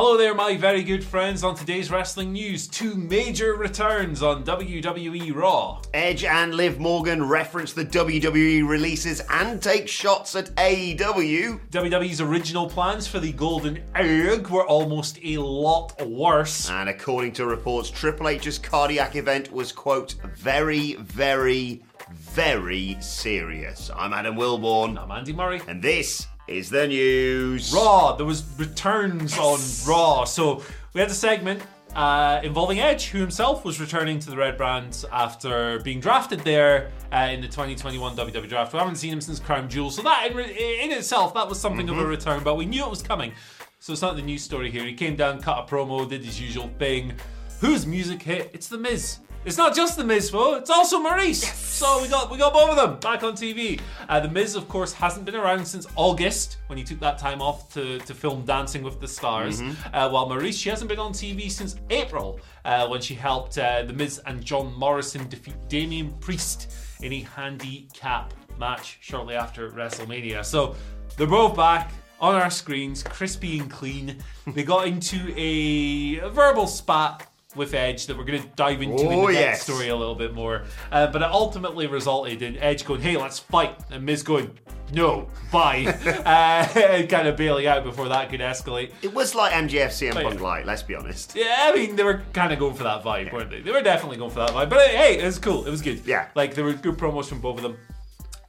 Hello 0.00 0.16
there, 0.16 0.32
my 0.32 0.56
very 0.56 0.84
good 0.84 1.02
friends. 1.02 1.42
On 1.42 1.56
today's 1.56 1.90
wrestling 1.90 2.32
news, 2.32 2.68
two 2.68 2.94
major 2.94 3.56
returns 3.56 4.22
on 4.22 4.44
WWE 4.44 5.34
Raw. 5.34 5.82
Edge 5.92 6.22
and 6.22 6.54
Liv 6.54 6.78
Morgan 6.78 7.28
reference 7.28 7.72
the 7.72 7.84
WWE 7.84 8.64
releases 8.64 9.20
and 9.28 9.60
take 9.60 9.88
shots 9.88 10.36
at 10.36 10.54
AEW. 10.54 11.58
WWE's 11.70 12.20
original 12.20 12.70
plans 12.70 13.08
for 13.08 13.18
the 13.18 13.32
Golden 13.32 13.82
Egg 13.96 14.46
were 14.46 14.64
almost 14.68 15.18
a 15.24 15.36
lot 15.38 16.00
worse. 16.06 16.70
And 16.70 16.88
according 16.88 17.32
to 17.32 17.46
reports, 17.46 17.90
Triple 17.90 18.28
H's 18.28 18.56
cardiac 18.56 19.16
event 19.16 19.50
was, 19.50 19.72
quote, 19.72 20.14
very, 20.36 20.94
very, 20.94 21.82
very 22.12 22.96
serious. 23.00 23.90
I'm 23.96 24.12
Adam 24.12 24.36
Wilborn, 24.36 24.96
I'm 24.96 25.10
Andy 25.10 25.32
Murray. 25.32 25.60
and 25.66 25.82
this 25.82 26.28
is 26.48 26.70
the 26.70 26.88
news. 26.88 27.72
Raw, 27.72 28.16
there 28.16 28.26
was 28.26 28.44
returns 28.58 29.36
on 29.38 29.60
Raw. 29.86 30.24
So 30.24 30.62
we 30.94 31.00
had 31.00 31.10
a 31.10 31.14
segment 31.14 31.62
uh, 31.94 32.40
involving 32.42 32.80
Edge, 32.80 33.06
who 33.06 33.18
himself 33.18 33.64
was 33.64 33.80
returning 33.80 34.18
to 34.20 34.30
the 34.30 34.36
Red 34.36 34.56
Brand 34.56 35.04
after 35.12 35.80
being 35.80 36.00
drafted 36.00 36.40
there 36.40 36.90
uh, 37.12 37.28
in 37.30 37.40
the 37.40 37.48
2021 37.48 38.16
WWE 38.16 38.48
Draft. 38.48 38.72
We 38.72 38.78
haven't 38.78 38.96
seen 38.96 39.12
him 39.12 39.20
since 39.20 39.40
Crown 39.40 39.68
Jewel, 39.68 39.90
so 39.90 40.02
that 40.02 40.30
in, 40.30 40.36
re- 40.36 40.80
in 40.82 40.92
itself 40.92 41.34
that 41.34 41.48
was 41.48 41.60
something 41.60 41.88
of 41.88 41.98
a 41.98 42.06
return, 42.06 42.42
but 42.42 42.56
we 42.56 42.66
knew 42.66 42.84
it 42.84 42.90
was 42.90 43.02
coming. 43.02 43.32
So 43.80 43.92
it's 43.92 44.02
not 44.02 44.16
the 44.16 44.22
news 44.22 44.42
story 44.42 44.70
here. 44.70 44.84
He 44.84 44.94
came 44.94 45.16
down, 45.16 45.40
cut 45.40 45.58
a 45.58 45.70
promo, 45.70 46.08
did 46.08 46.24
his 46.24 46.40
usual 46.40 46.70
thing. 46.78 47.14
Whose 47.60 47.86
music 47.86 48.22
hit? 48.22 48.50
It's 48.52 48.68
The 48.68 48.78
Miz. 48.78 49.18
It's 49.48 49.56
not 49.56 49.74
just 49.74 49.96
The 49.96 50.04
Miz, 50.04 50.30
though. 50.30 50.56
It's 50.56 50.68
also 50.68 51.02
Maryse. 51.02 51.42
So 51.78 52.02
we 52.02 52.08
got 52.08 52.30
we 52.30 52.36
got 52.36 52.52
both 52.52 52.68
of 52.68 52.76
them 52.76 53.00
back 53.00 53.22
on 53.22 53.32
TV. 53.32 53.80
Uh, 54.10 54.20
the 54.20 54.28
Miz, 54.28 54.56
of 54.56 54.68
course, 54.68 54.92
hasn't 54.92 55.24
been 55.24 55.34
around 55.34 55.64
since 55.64 55.86
August 55.96 56.58
when 56.66 56.76
he 56.76 56.84
took 56.84 57.00
that 57.00 57.16
time 57.16 57.40
off 57.40 57.72
to, 57.72 57.98
to 58.00 58.12
film 58.12 58.44
Dancing 58.44 58.82
with 58.82 59.00
the 59.00 59.08
Stars. 59.08 59.62
Uh, 59.94 60.10
while 60.10 60.28
Maryse, 60.28 60.60
she 60.60 60.68
hasn't 60.68 60.90
been 60.90 60.98
on 60.98 61.12
TV 61.12 61.50
since 61.50 61.76
April 61.88 62.40
uh, 62.66 62.86
when 62.88 63.00
she 63.00 63.14
helped 63.14 63.56
uh, 63.56 63.84
The 63.84 63.92
Miz 63.94 64.20
and 64.26 64.44
John 64.44 64.74
Morrison 64.74 65.26
defeat 65.28 65.54
Damian 65.68 66.12
Priest 66.20 66.70
in 67.00 67.14
a 67.14 67.20
handicap 67.20 68.34
match 68.58 68.98
shortly 69.00 69.34
after 69.34 69.70
WrestleMania. 69.70 70.44
So 70.44 70.74
they're 71.16 71.26
both 71.26 71.56
back 71.56 71.92
on 72.20 72.34
our 72.34 72.50
screens, 72.50 73.02
crispy 73.02 73.60
and 73.60 73.70
clean. 73.70 74.18
They 74.48 74.64
got 74.64 74.88
into 74.88 75.32
a, 75.36 76.26
a 76.26 76.28
verbal 76.28 76.66
spat 76.66 77.26
with 77.58 77.74
Edge 77.74 78.06
that 78.06 78.16
we're 78.16 78.24
going 78.24 78.40
to 78.42 78.48
dive 78.56 78.80
into 78.80 79.02
in 79.10 79.18
Oh, 79.18 79.26
the 79.26 79.34
yes. 79.34 79.44
next 79.44 79.62
story 79.64 79.88
a 79.88 79.96
little 79.96 80.14
bit 80.14 80.32
more. 80.32 80.62
Uh, 80.90 81.06
but 81.08 81.20
it 81.20 81.28
ultimately 81.28 81.86
resulted 81.86 82.40
in 82.40 82.56
Edge 82.58 82.84
going, 82.86 83.00
hey, 83.02 83.16
let's 83.16 83.38
fight. 83.38 83.76
And 83.90 84.04
Miz 84.06 84.22
going, 84.22 84.56
no, 84.92 85.28
bye. 85.52 85.84
uh, 86.24 86.80
and 86.80 87.08
kind 87.08 87.28
of 87.28 87.36
bailing 87.36 87.66
out 87.66 87.84
before 87.84 88.08
that 88.08 88.30
could 88.30 88.40
escalate. 88.40 88.92
It 89.02 89.12
was 89.12 89.34
like 89.34 89.52
MJF 89.52 89.88
CM 89.88 90.14
Oh, 90.14 90.20
yeah. 90.20 90.28
Punk 90.28 90.40
Light, 90.40 90.64
let's 90.64 90.82
be 90.82 90.94
honest. 90.94 91.34
Yeah, 91.36 91.56
I 91.60 91.74
mean, 91.74 91.96
they 91.96 92.04
were 92.04 92.22
kind 92.32 92.52
of 92.52 92.58
going 92.58 92.74
for 92.74 92.84
that 92.84 93.02
vibe, 93.02 93.32
weren't 93.32 93.50
they? 93.50 93.60
They 93.60 93.72
were 93.72 93.82
definitely 93.82 94.16
going 94.16 94.30
for 94.30 94.38
that 94.38 94.50
vibe. 94.50 94.70
But 94.70 94.78
uh, 94.78 94.88
hey, 94.88 95.18
it 95.18 95.24
was 95.24 95.38
cool. 95.38 95.66
It 95.66 95.70
was 95.70 95.82
good. 95.82 96.06
Yeah. 96.06 96.28
Like, 96.34 96.54
there 96.54 96.64
were 96.64 96.72
good 96.72 96.96
promos 96.96 97.26
from 97.26 97.40
both 97.40 97.56
of 97.58 97.62
them. 97.64 97.76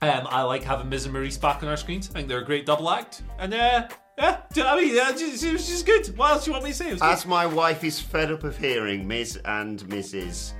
Um, 0.01 0.27
I 0.29 0.43
like 0.43 0.63
having 0.63 0.87
Miz 0.87 1.05
and 1.05 1.13
Maryse 1.13 1.41
back 1.41 1.61
on 1.61 1.67
our 1.67 1.75
screens. 1.75 2.09
I 2.09 2.13
think 2.13 2.29
they're 2.29 2.39
a 2.39 2.45
great 2.45 2.65
double 2.65 2.89
act. 2.89 3.21
And, 3.37 3.53
uh, 3.53 3.87
yeah, 4.19 4.71
I 4.71 4.81
mean, 4.81 4.93
just, 5.17 5.43
it 5.43 5.53
was 5.53 5.67
just 5.67 5.85
good. 5.85 6.05
What 6.17 6.31
else 6.31 6.45
do 6.45 6.49
you 6.49 6.53
want 6.53 6.65
me 6.65 6.71
to 6.71 6.75
say? 6.75 6.89
It 6.89 6.93
was 6.93 7.01
good. 7.01 7.11
As 7.11 7.25
my 7.25 7.45
wife 7.45 7.83
is 7.83 7.99
fed 7.99 8.31
up 8.31 8.43
of 8.43 8.57
hearing 8.57 9.07
Miz. 9.07 9.39
and 9.45 9.79
Mrs. 9.85 10.53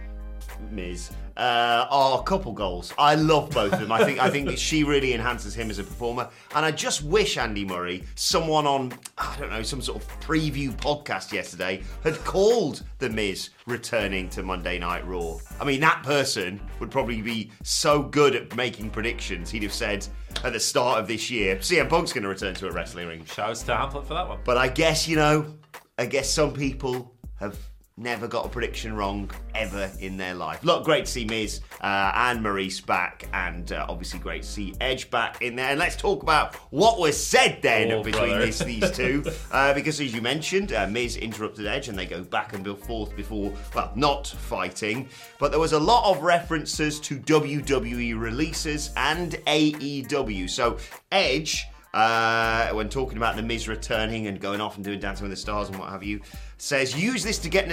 Miz. 0.72 1.12
Uh, 1.38 1.88
are 1.90 2.22
couple 2.24 2.52
goals. 2.52 2.94
I 2.98 3.16
love 3.16 3.52
both 3.52 3.72
of 3.72 3.80
them. 3.80 3.94
I 3.94 4.04
think 4.04 4.20
I 4.20 4.30
think 4.30 4.48
that 4.48 4.60
she 4.60 4.84
really 4.84 5.14
enhances 5.14 5.56
him 5.56 5.70
as 5.70 5.80
a 5.80 5.86
performer, 5.86 6.28
and 6.54 6.66
I 6.66 6.72
just 6.72 7.02
wish 7.02 7.38
Andy 7.38 7.64
Murray, 7.64 8.04
someone 8.16 8.68
on 8.68 8.92
I 9.18 9.38
don't 9.40 9.50
know 9.50 9.64
some 9.64 9.82
sort 9.82 10.04
of 10.04 10.20
preview 10.20 10.76
podcast 10.76 11.32
yesterday, 11.32 11.82
had 12.04 12.16
called 12.26 12.84
the 12.98 13.10
Miz 13.10 13.52
returning 13.68 14.28
to 14.32 14.44
Monday 14.44 14.80
Night 14.80 15.08
Raw. 15.08 15.38
I 15.62 15.64
mean, 15.64 15.80
that 15.80 16.04
person 16.04 16.60
would 16.82 16.92
probably 16.92 17.22
be 17.22 17.52
so 17.64 18.04
good 18.04 18.36
at 18.36 18.54
making 18.58 18.90
predictions. 18.90 19.50
He'd 19.50 19.64
have 19.64 19.72
said 19.74 20.06
at 20.44 20.54
the 20.54 20.60
start 20.60 21.00
of 21.00 21.08
this 21.08 21.30
year, 21.30 21.58
CM 21.58 21.90
Punk's 21.90 22.14
going 22.14 22.24
to 22.24 22.30
return 22.30 22.54
to 22.56 22.68
a 22.68 22.72
wrestling 22.72 23.08
ring. 23.08 23.26
Shouts 23.26 23.64
to 23.64 23.76
Hamlet 23.76 24.08
for 24.08 24.14
that 24.14 24.28
one. 24.28 24.40
But 24.44 24.58
I 24.58 24.68
guess, 24.68 25.08
you 25.08 25.16
know, 25.16 25.54
I 25.98 26.06
guess 26.06 26.30
some 26.30 26.54
people 26.54 27.14
have 27.40 27.58
never 28.00 28.28
got 28.28 28.46
a 28.46 28.50
prediction 28.50 28.96
wrong 28.96 29.30
ever 29.54 29.92
in 30.00 30.18
their 30.18 30.34
life. 30.34 30.64
Look, 30.64 30.86
great 30.86 31.06
to 31.06 31.12
see 31.12 31.26
Miz 31.26 31.62
uh, 31.82 32.12
and 32.16 32.44
Maryse 32.44 32.86
back, 32.86 33.28
and 33.34 33.72
uh, 33.72 33.86
obviously 33.90 34.20
great 34.20 34.44
to 34.44 34.48
see 34.48 34.74
Edge 34.80 35.10
back 35.12 35.42
in 35.42 35.56
there. 35.56 35.70
And 35.70 35.80
let's 35.80 35.96
talk 35.96 36.24
about 36.24 36.56
what 36.72 37.00
was 37.00 37.22
said 37.22 37.60
then 37.62 37.92
Oh, 37.92 38.04
between 38.04 38.40
this, 38.40 38.60
these 38.60 38.90
two. 38.96 39.24
Uh, 39.52 39.74
because 39.74 40.00
as 40.00 40.14
you 40.14 40.22
mentioned, 40.22 40.74
uh, 40.74 40.88
Miz 40.88 41.18
interrupted 41.18 41.68
Edge 41.68 41.90
and 41.90 41.98
they 41.98 42.06
go 42.06 42.24
back 42.24 42.54
and 42.54 42.66
forth 42.80 43.16
before, 43.16 43.54
well, 43.76 43.92
not 43.96 44.28
fighting. 44.28 45.10
But 45.40 45.52
there 45.52 45.60
was 45.60 45.74
a 45.74 45.80
lot 45.80 46.10
of 46.10 46.24
references 46.24 47.00
to 47.02 47.20
WWE 47.20 48.20
releases 48.20 48.92
and 48.96 49.34
AEW. 49.48 50.50
So 50.50 50.78
Edge 51.12 51.68
uh, 51.94 52.70
when 52.70 52.90
talking 52.90 53.18
about 53.18 53.36
the 53.36 53.42
Miz 53.42 53.68
returning 53.68 54.28
and 54.28 54.40
going 54.40 54.62
off 54.62 54.76
and 54.76 54.86
doing 54.86 55.00
Dancing 55.00 55.24
with 55.24 55.32
the 55.32 55.38
Stars 55.38 55.70
and 55.70 55.80
what 55.80 55.90
have 55.90 56.04
you, 56.04 56.22
says 56.58 56.96
use 56.96 57.24
this 57.24 57.40
to 57.40 57.50
get 57.50 57.68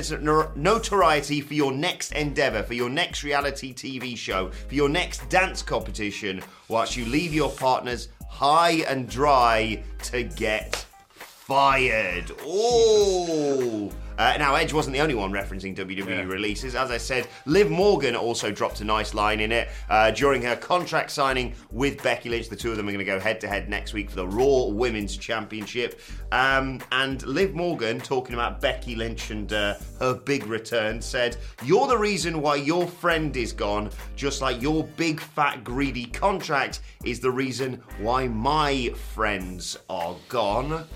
notoriety 0.56 1.41
for 1.41 1.54
your 1.54 1.72
next 1.72 2.12
endeavor, 2.12 2.62
for 2.62 2.75
your 2.75 2.91
next 2.91 3.22
reality 3.25 3.75
TV 3.75 4.16
show, 4.16 4.50
for 4.50 4.75
your 4.75 4.88
next 4.88 5.28
dance 5.28 5.62
competition, 5.62 6.43
whilst 6.69 6.97
you 6.97 7.04
leave 7.06 7.34
your 7.34 7.50
partners 7.50 8.09
high 8.28 8.84
and 8.88 9.09
dry 9.09 9.82
to 10.03 10.22
get 10.25 10.87
fired. 11.09 12.33
Oh. 12.43 13.93
Uh, 14.19 14.34
now, 14.38 14.54
Edge 14.54 14.72
wasn't 14.72 14.94
the 14.94 15.00
only 15.00 15.15
one 15.15 15.31
referencing 15.31 15.75
WWE 15.77 16.09
Yeah. 16.09 16.22
releases. 16.22 16.75
As 16.75 16.91
I 16.91 16.97
said, 16.97 17.28
Liv 17.44 17.71
Morgan 17.71 18.16
also 18.16 18.50
dropped 18.50 18.81
a 18.81 18.84
nice 18.84 19.12
line 19.15 19.41
in 19.41 19.53
it 19.53 19.69
uh, 19.91 20.10
during 20.10 20.41
her 20.43 20.56
contract 20.56 21.10
signing 21.10 21.54
with 21.71 22.03
Becky 22.03 22.28
Lynch. 22.31 22.49
The 22.49 22.56
two 22.56 22.71
of 22.71 22.77
them 22.77 22.88
are 22.88 22.93
going 22.93 23.04
to 23.04 23.10
go 23.10 23.21
head 23.21 23.41
to 23.43 23.49
head 23.49 23.69
next 23.69 23.93
week 23.93 24.09
for 24.10 24.16
the 24.16 24.27
Raw 24.27 24.66
Women's 24.66 25.16
Championship. 25.16 26.00
Um, 26.32 26.81
and 26.93 27.22
Liv 27.27 27.54
Morgan, 27.54 28.00
talking 28.00 28.34
about 28.34 28.60
Becky 28.60 28.94
Lynch 28.94 29.31
and 29.31 29.53
uh, 29.53 29.75
her 30.00 30.15
big 30.15 30.47
return, 30.47 31.00
said, 31.03 31.37
You're 31.65 31.87
the 31.87 31.98
reason 31.98 32.41
why 32.41 32.56
your 32.56 32.86
friend 32.86 33.36
is 33.36 33.53
gone, 33.53 33.91
just 34.16 34.41
like 34.41 34.62
your 34.62 34.84
big, 34.97 35.21
fat, 35.21 35.62
greedy 35.62 36.07
contract 36.07 36.80
is 37.04 37.21
the 37.21 37.30
reason 37.30 37.83
why 37.98 38.28
my 38.28 38.91
friends 39.15 39.77
are 39.91 40.16
gone. 40.28 40.86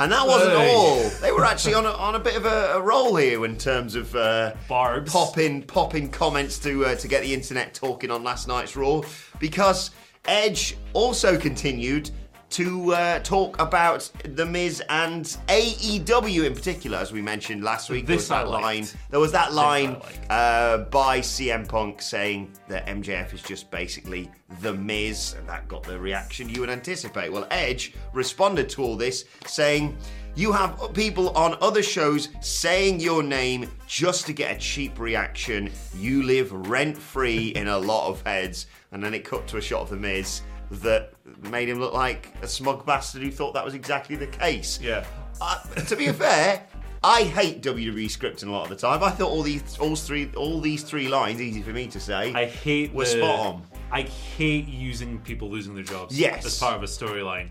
And 0.00 0.10
that 0.12 0.26
wasn't 0.26 0.56
Hey. 0.56 0.74
all. 0.74 1.08
They 1.20 1.30
were 1.30 1.44
actually 1.44 1.74
on 1.74 1.84
a, 1.84 1.90
on 1.90 2.14
a 2.14 2.18
bit 2.18 2.34
of 2.34 2.46
a, 2.46 2.72
a 2.74 2.80
roll 2.80 3.16
here 3.16 3.44
in 3.44 3.56
terms 3.58 3.94
of 3.94 4.16
uh, 4.16 4.54
Barbs. 4.66 5.12
popping 5.12 5.62
popping 5.62 6.08
comments 6.10 6.58
to 6.60 6.86
uh, 6.86 6.94
to 6.96 7.06
get 7.06 7.22
the 7.22 7.32
internet 7.34 7.74
talking 7.74 8.10
on 8.10 8.24
last 8.24 8.48
night's 8.48 8.76
Raw, 8.76 9.02
because 9.38 9.90
Edge 10.24 10.76
also 10.94 11.38
continued 11.38 12.10
to 12.50 12.92
uh, 12.92 13.18
talk 13.20 13.60
about 13.60 14.10
the 14.24 14.44
Miz 14.44 14.82
and 14.88 15.24
AEW 15.46 16.44
in 16.44 16.54
particular, 16.54 16.98
as 16.98 17.12
we 17.12 17.22
mentioned 17.22 17.62
last 17.62 17.90
week. 17.90 18.06
there 18.06 18.16
was 18.16 18.28
that 18.28 18.48
line. 18.48 18.86
There 19.10 19.20
was 19.20 19.32
that 19.32 19.52
line 19.52 19.96
uh, 20.28 20.78
by 20.78 21.20
CM 21.20 21.68
Punk 21.68 22.02
saying 22.02 22.52
that 22.68 22.86
MJF 22.86 23.32
is 23.32 23.42
just 23.42 23.70
basically 23.70 24.30
the 24.60 24.74
Miz, 24.74 25.34
and 25.38 25.48
that 25.48 25.68
got 25.68 25.84
the 25.84 25.98
reaction 25.98 26.48
you 26.48 26.60
would 26.60 26.70
anticipate. 26.70 27.32
Well, 27.32 27.46
Edge 27.50 27.94
responded 28.12 28.68
to 28.70 28.82
all 28.82 28.96
this 28.96 29.26
saying 29.46 29.96
You 30.34 30.52
have 30.52 30.92
people 30.92 31.30
on 31.30 31.56
other 31.60 31.82
shows 31.82 32.30
saying 32.40 33.00
your 33.00 33.22
name 33.22 33.70
just 33.86 34.26
to 34.26 34.32
get 34.32 34.56
a 34.56 34.58
cheap 34.58 34.98
reaction. 34.98 35.70
You 35.96 36.24
live 36.24 36.52
rent 36.68 36.98
free 36.98 37.48
in 37.48 37.68
a 37.68 37.78
lot 37.78 38.08
of 38.08 38.22
heads. 38.22 38.66
And 38.92 39.02
then 39.02 39.14
it 39.14 39.24
cut 39.24 39.46
to 39.48 39.56
a 39.58 39.60
shot 39.60 39.82
of 39.82 39.90
The 39.90 39.96
Miz 39.96 40.42
that 40.70 41.12
made 41.50 41.68
him 41.68 41.80
look 41.80 41.92
like 41.92 42.32
a 42.42 42.48
smug 42.48 42.86
bastard 42.86 43.22
who 43.22 43.30
thought 43.30 43.54
that 43.54 43.64
was 43.64 43.74
exactly 43.74 44.16
the 44.16 44.26
case. 44.26 44.80
Yeah. 44.80 45.04
Uh, 45.40 45.58
to 45.74 45.96
be 45.96 46.08
fair, 46.12 46.64
I 47.02 47.22
hate 47.22 47.62
WWE 47.62 48.04
scripting 48.06 48.48
a 48.48 48.50
lot 48.50 48.64
of 48.64 48.68
the 48.70 48.76
time. 48.76 49.02
I 49.02 49.10
thought 49.10 49.30
all 49.30 49.42
these, 49.42 49.78
all 49.78 49.96
three, 49.96 50.30
all 50.36 50.60
these 50.60 50.82
three 50.82 51.08
lines, 51.08 51.40
easy 51.40 51.62
for 51.62 51.70
me 51.70 51.86
to 51.88 51.98
say, 52.00 52.32
I 52.34 52.46
hate 52.46 52.92
were 52.92 53.04
the, 53.04 53.10
spot 53.10 53.40
on. 53.46 53.62
I 53.90 54.02
hate 54.02 54.68
using 54.68 55.18
people 55.20 55.50
losing 55.50 55.74
their 55.74 55.82
jobs. 55.84 56.18
Yes. 56.18 56.46
as 56.46 56.58
part 56.58 56.76
of 56.76 56.82
a 56.82 56.86
storyline. 56.86 57.50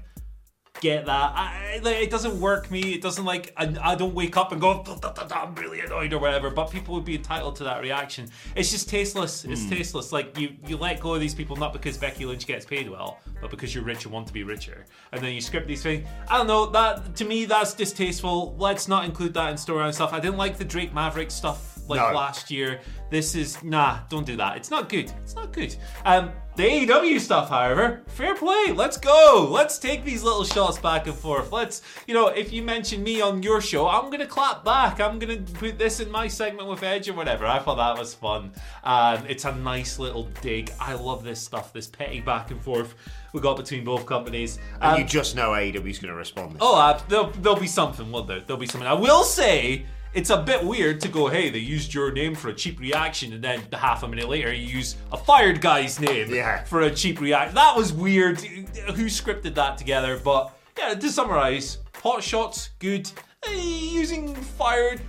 Get 0.81 1.05
that? 1.07 1.33
I, 1.35 1.79
like, 1.83 1.97
it 1.97 2.09
doesn't 2.09 2.39
work 2.39 2.71
me. 2.71 2.93
It 2.93 3.01
doesn't 3.01 3.25
like. 3.25 3.53
I, 3.57 3.75
I 3.81 3.95
don't 3.95 4.13
wake 4.15 4.37
up 4.37 4.53
and 4.53 4.61
go, 4.61 4.81
"Da, 4.81 4.95
da, 4.95 5.11
da, 5.11 5.25
da, 5.25 5.43
I'm 5.43 5.55
really 5.55 5.81
annoyed 5.81 6.13
or 6.13 6.19
whatever. 6.19 6.49
But 6.49 6.71
people 6.71 6.95
would 6.95 7.03
be 7.03 7.15
entitled 7.15 7.57
to 7.57 7.65
that 7.65 7.81
reaction. 7.81 8.29
It's 8.55 8.71
just 8.71 8.89
tasteless. 8.89 9.43
It's 9.43 9.63
Hmm. 9.63 9.69
tasteless. 9.71 10.11
Like 10.13 10.37
you, 10.39 10.55
you 10.67 10.77
let 10.77 11.01
go 11.01 11.13
of 11.15 11.19
these 11.19 11.35
people 11.35 11.57
not 11.57 11.73
because 11.73 11.97
Becky 11.97 12.25
Lynch 12.25 12.47
gets 12.47 12.65
paid 12.65 12.89
well, 12.89 13.19
but 13.41 13.49
because 13.51 13.75
you're 13.75 13.83
rich 13.83 14.05
and 14.05 14.13
want 14.13 14.27
to 14.27 14.33
be 14.33 14.43
richer. 14.43 14.85
And 15.11 15.21
then 15.21 15.33
you 15.33 15.41
script 15.41 15.67
these 15.67 15.83
things. 15.83 16.07
I 16.29 16.37
don't 16.37 16.47
know. 16.47 16.67
That 16.67 17.15
to 17.17 17.25
me, 17.25 17.43
that's 17.45 17.73
distasteful. 17.73 18.55
Let's 18.57 18.87
not 18.87 19.03
include 19.03 19.33
that 19.33 19.49
in 19.49 19.55
storyline 19.57 19.93
stuff. 19.93 20.13
I 20.13 20.19
didn't 20.21 20.37
like 20.37 20.57
the 20.57 20.65
Drake 20.65 20.93
Maverick 20.93 21.29
stuff 21.31 21.77
like 21.89 21.99
No. 21.99 22.15
last 22.15 22.49
year. 22.51 22.79
This 23.09 23.35
is 23.35 23.61
nah, 23.63 23.99
don't 24.09 24.25
do 24.25 24.37
that. 24.37 24.55
It's 24.57 24.69
not 24.71 24.87
good. 24.87 25.11
It's 25.23 25.35
not 25.35 25.51
good. 25.51 25.75
Um, 26.05 26.31
the 26.59 26.65
AEW 26.65 27.21
stuff, 27.21 27.47
however, 27.47 28.01
fair 28.07 28.35
play. 28.35 28.73
Let's 28.73 28.97
go. 28.97 29.47
Let's 29.49 29.79
take 29.79 30.03
these 30.03 30.23
little 30.23 30.43
shots 30.43 30.77
back 30.77 31.07
and 31.07 31.15
forth. 31.15 31.53
Let's, 31.53 31.81
you 32.05 32.13
know, 32.13 32.27
if 32.27 32.51
you 32.51 32.63
mention 32.63 33.01
me 33.01 33.21
on 33.21 33.41
your 33.41 33.61
show, 33.61 33.87
I'm 33.87 34.09
gonna 34.11 34.27
clap 34.27 34.65
back. 34.65 34.99
I'm 34.99 35.19
gonna 35.19 35.37
put 35.37 35.79
this 35.79 36.01
in 36.01 36.11
my 36.11 36.27
segment 36.27 36.67
with 36.67 36.83
Edge 36.83 37.07
or 37.07 37.13
whatever. 37.13 37.45
I 37.45 37.59
thought 37.59 37.75
that 37.75 37.97
was 37.97 38.13
fun. 38.13 38.51
Um, 38.83 39.25
it's 39.29 39.45
a 39.45 39.55
nice 39.55 39.99
little 39.99 40.25
dig. 40.41 40.69
I 40.81 40.95
love 40.95 41.23
this 41.23 41.39
stuff. 41.39 41.71
This 41.71 41.87
petty 41.87 42.19
back 42.19 42.51
and 42.51 42.61
forth 42.61 42.93
we 43.31 43.39
got 43.39 43.55
between 43.55 43.85
both 43.85 44.05
companies. 44.05 44.59
and 44.81 44.95
Um, 44.95 44.99
you 44.99 45.05
just 45.05 45.35
know 45.35 45.51
AEW's 45.51 45.99
going 45.99 46.11
to 46.11 46.15
respond. 46.15 46.53
This 46.53 46.57
Oh, 46.61 46.79
uh, 46.79 46.99
there'll, 47.07 47.29
there'll 47.29 47.59
be 47.59 47.67
something, 47.67 48.11
won't 48.11 48.27
there? 48.27 48.39
There'll 48.39 48.59
be 48.59 48.65
something. 48.65 48.87
I 48.87 48.93
will 48.93 49.23
say, 49.23 49.85
it's 50.13 50.29
a 50.29 50.37
bit 50.41 50.63
weird 50.63 51.01
to 51.01 51.07
go, 51.07 51.27
hey, 51.27 51.49
they 51.49 51.59
used 51.59 51.93
your 51.93 52.11
name 52.11 52.35
for 52.35 52.49
a 52.49 52.53
cheap 52.53 52.79
reaction, 52.79 53.33
and 53.33 53.43
then 53.43 53.61
half 53.73 54.03
a 54.03 54.07
minute 54.07 54.27
later, 54.29 54.53
you 54.53 54.65
use 54.65 54.95
a 55.11 55.17
fired 55.17 55.61
guy's 55.61 55.99
name 55.99 56.33
Yeah. 56.33 56.63
for 56.63 56.81
a 56.81 56.91
cheap 56.93 57.19
reaction. 57.21 57.55
That 57.55 57.75
was 57.75 57.93
weird. 57.93 58.39
Who 58.41 59.05
scripted 59.05 59.55
that 59.55 59.77
together? 59.77 60.19
But 60.23 60.51
yeah, 60.77 60.93
to 60.95 61.09
summarize, 61.09 61.77
hot 62.01 62.23
shots, 62.23 62.69
good. 62.79 63.09
Eh, 63.47 63.53
Using 63.53 64.33
fired 64.35 64.99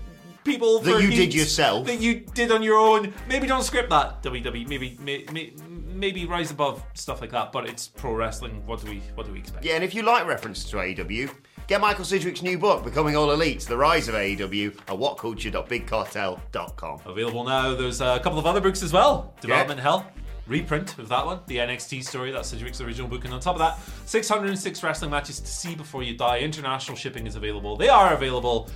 people 0.45 0.81
That 0.81 1.03
you 1.03 1.11
did 1.11 1.33
yourself. 1.35 1.87
That 1.87 2.01
you 2.01 2.21
did 2.35 2.51
on 2.53 2.63
your 2.63 2.77
own. 2.79 3.13
Maybe 3.29 3.47
don't 3.47 3.63
script 3.63 3.91
that, 3.91 4.23
WWE. 4.23 4.67
Maybe, 4.69 4.97
may, 5.01 5.25
may, 5.33 5.53
maybe 5.93 6.27
rise 6.27 6.51
above 6.51 6.83
stuff 6.95 7.21
like 7.21 7.31
that. 7.33 7.53
But 7.53 7.69
it's 7.69 7.89
pro 7.89 8.15
wrestling. 8.15 8.65
What 8.67 8.85
do 8.85 8.91
we, 8.91 8.99
what 9.15 9.27
do 9.27 9.33
we 9.33 9.39
expect? 9.41 9.65
Yeah, 9.65 9.75
and 9.75 9.85
if 9.85 9.95
you 9.95 10.03
like 10.03 10.27
references 10.27 10.65
to 10.71 10.77
AEW, 10.77 11.31
get 11.71 11.81
Michael 11.81 12.05
Sidgwick's 12.05 12.43
new 12.43 12.59
book, 12.59 12.83
Becoming 12.83 13.17
All 13.17 13.31
Elite: 13.31 13.61
The 13.61 13.77
Rise 13.77 14.09
of 14.09 14.17
AEW, 14.17 14.77
at 14.77 14.89
whatculture.bigcartel.com. 14.89 17.01
Available 17.07 17.45
now. 17.45 17.77
There's 17.77 18.01
a 18.01 18.19
couple 18.19 18.41
of 18.41 18.47
other 18.47 18.61
books 18.61 18.83
as 18.83 18.93
well. 18.93 19.33
Development 19.41 19.79
Hell, 19.79 20.05
reprint 20.49 20.99
of 20.99 21.09
that 21.09 21.25
one. 21.25 21.39
The 21.47 21.59
NXT 21.59 22.03
story, 22.05 22.33
that's 22.33 22.49
Sidgwick's 22.49 22.81
original 22.81 23.07
book. 23.07 23.25
And 23.25 23.33
on 23.33 23.39
top 23.39 23.55
of 23.55 23.61
that, 23.61 23.79
606 24.07 24.83
wrestling 24.83 25.13
matches 25.13 25.39
to 25.39 25.47
see 25.47 25.77
before 25.77 26.03
you 26.03 26.17
die. 26.17 26.41
International 26.41 26.97
shipping 26.97 27.29
is 27.29 27.37
available. 27.37 27.77
They 27.77 27.89
are 27.89 28.15
available. 28.15 28.69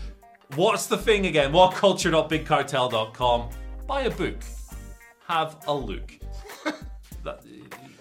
What's 0.55 0.87
the 0.87 0.97
thing 0.97 1.26
again? 1.26 1.50
Whatculture.bigcartel.com. 1.52 3.49
Buy 3.88 4.02
a 4.02 4.11
book. 4.11 4.38
Have 5.26 5.56
a 5.67 5.75
look. 5.75 6.12
That- 7.25 7.43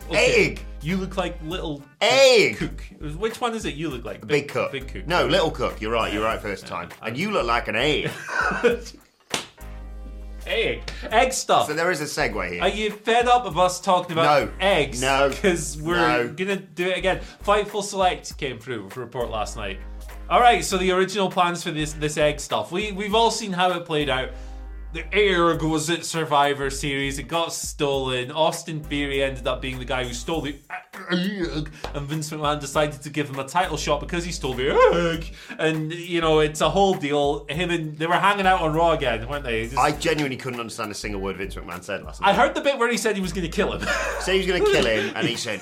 uh, 0.10 0.16
Egg. 0.16 0.62
You 0.84 0.98
look 0.98 1.16
like 1.18 1.38
little 1.44 1.82
Egg. 2.02 2.58
cook. 2.58 2.84
Which 3.18 3.40
one 3.40 3.54
is 3.56 3.66
it 3.66 3.76
you 3.76 3.90
look 3.90 4.04
like? 4.04 4.26
Big 4.28 4.50
Cook. 4.50 4.72
Big 4.74 4.88
cook. 4.88 5.08
No, 5.08 5.26
Little 5.26 5.50
Cook. 5.52 5.80
You're 5.82 5.94
right. 5.94 6.12
You're 6.14 6.24
right 6.24 6.42
first 6.42 6.68
time. 6.68 6.90
And 7.02 7.18
you 7.18 7.32
look 7.32 7.46
like 7.46 7.68
an 7.70 7.76
egg. 7.76 8.12
Egg. 10.46 10.82
Egg 11.10 11.32
stuff. 11.32 11.68
so 11.68 11.74
there 11.74 11.90
is 11.90 12.02
a 12.02 12.04
segue 12.04 12.52
here. 12.52 12.62
Are 12.62 12.68
you 12.68 12.92
fed 12.92 13.28
up 13.30 13.46
of 13.46 13.58
us 13.58 13.80
talking 13.80 14.12
about 14.12 14.48
No. 14.48 14.54
eggs? 14.60 15.02
No. 15.02 15.30
Because 15.30 15.82
we're 15.82 15.96
No. 15.96 16.28
gonna 16.34 16.58
do 16.58 16.88
it 16.90 16.98
again. 16.98 17.22
Fightful 17.46 17.82
Select 17.82 18.38
came 18.38 18.60
through 18.60 18.84
with 18.84 18.98
a 18.98 19.00
report 19.00 19.30
last 19.30 19.56
night. 19.56 19.80
Alright, 20.30 20.66
so 20.66 20.78
the 20.78 20.92
original 20.92 21.30
plans 21.32 21.64
for 21.64 21.72
this 21.72 21.94
this 21.94 22.18
egg 22.18 22.42
stuff. 22.42 22.74
We 22.74 22.92
we've 22.92 23.16
all 23.16 23.32
seen 23.32 23.54
how 23.54 23.72
it 23.72 23.86
played 23.86 24.10
out. 24.10 24.32
The 24.94 25.12
air 25.12 25.56
goes 25.56 25.90
at 25.90 26.06
Survivor 26.06 26.70
Series, 26.70 27.18
it 27.18 27.24
got 27.24 27.52
stolen. 27.52 28.30
Austin 28.32 28.84
Theory 28.84 29.24
ended 29.24 29.48
up 29.48 29.60
being 29.60 29.80
the 29.80 29.86
guy 29.86 30.04
who 30.04 30.14
stole 30.14 30.42
the 30.42 30.56
egg, 31.12 31.72
and 31.96 32.06
Vince 32.08 32.30
McMahon 32.30 32.60
decided 32.62 33.02
to 33.02 33.10
give 33.10 33.28
him 33.28 33.40
a 33.40 33.48
title 33.48 33.76
shot 33.76 34.00
because 34.00 34.24
he 34.24 34.32
stole 34.32 34.54
the 34.54 34.70
egg. 34.70 35.34
And 35.58 35.92
you 35.92 36.22
know, 36.22 36.42
it's 36.42 36.62
a 36.62 36.70
whole 36.70 36.94
deal. 36.94 37.48
Him 37.50 37.72
and 37.72 37.98
they 37.98 38.06
were 38.06 38.14
hanging 38.14 38.46
out 38.46 38.62
on 38.62 38.74
Raw 38.76 38.92
again, 38.92 39.28
weren't 39.28 39.44
they? 39.44 39.64
Just- 39.66 39.80
I 39.80 39.94
genuinely 39.94 40.38
couldn't 40.38 40.60
understand 40.60 40.92
a 40.92 40.94
single 40.94 41.22
word 41.22 41.38
Vince 41.38 41.56
McMahon 41.56 41.84
said 41.84 42.04
last 42.04 42.22
night. 42.22 42.30
I 42.30 42.34
heard 42.34 42.54
the 42.54 42.62
bit 42.62 42.78
where 42.78 42.92
he 42.92 42.98
said 42.98 43.16
he 43.16 43.22
was 43.24 43.34
going 43.34 43.50
to 43.50 43.52
kill 43.52 43.72
him. 43.72 43.82
Said 44.20 44.34
he 44.34 44.38
was 44.38 44.48
going 44.48 44.64
to 44.64 44.72
kill 44.72 44.86
him, 44.86 45.12
and 45.16 45.28
he 45.28 45.36
said, 45.38 45.60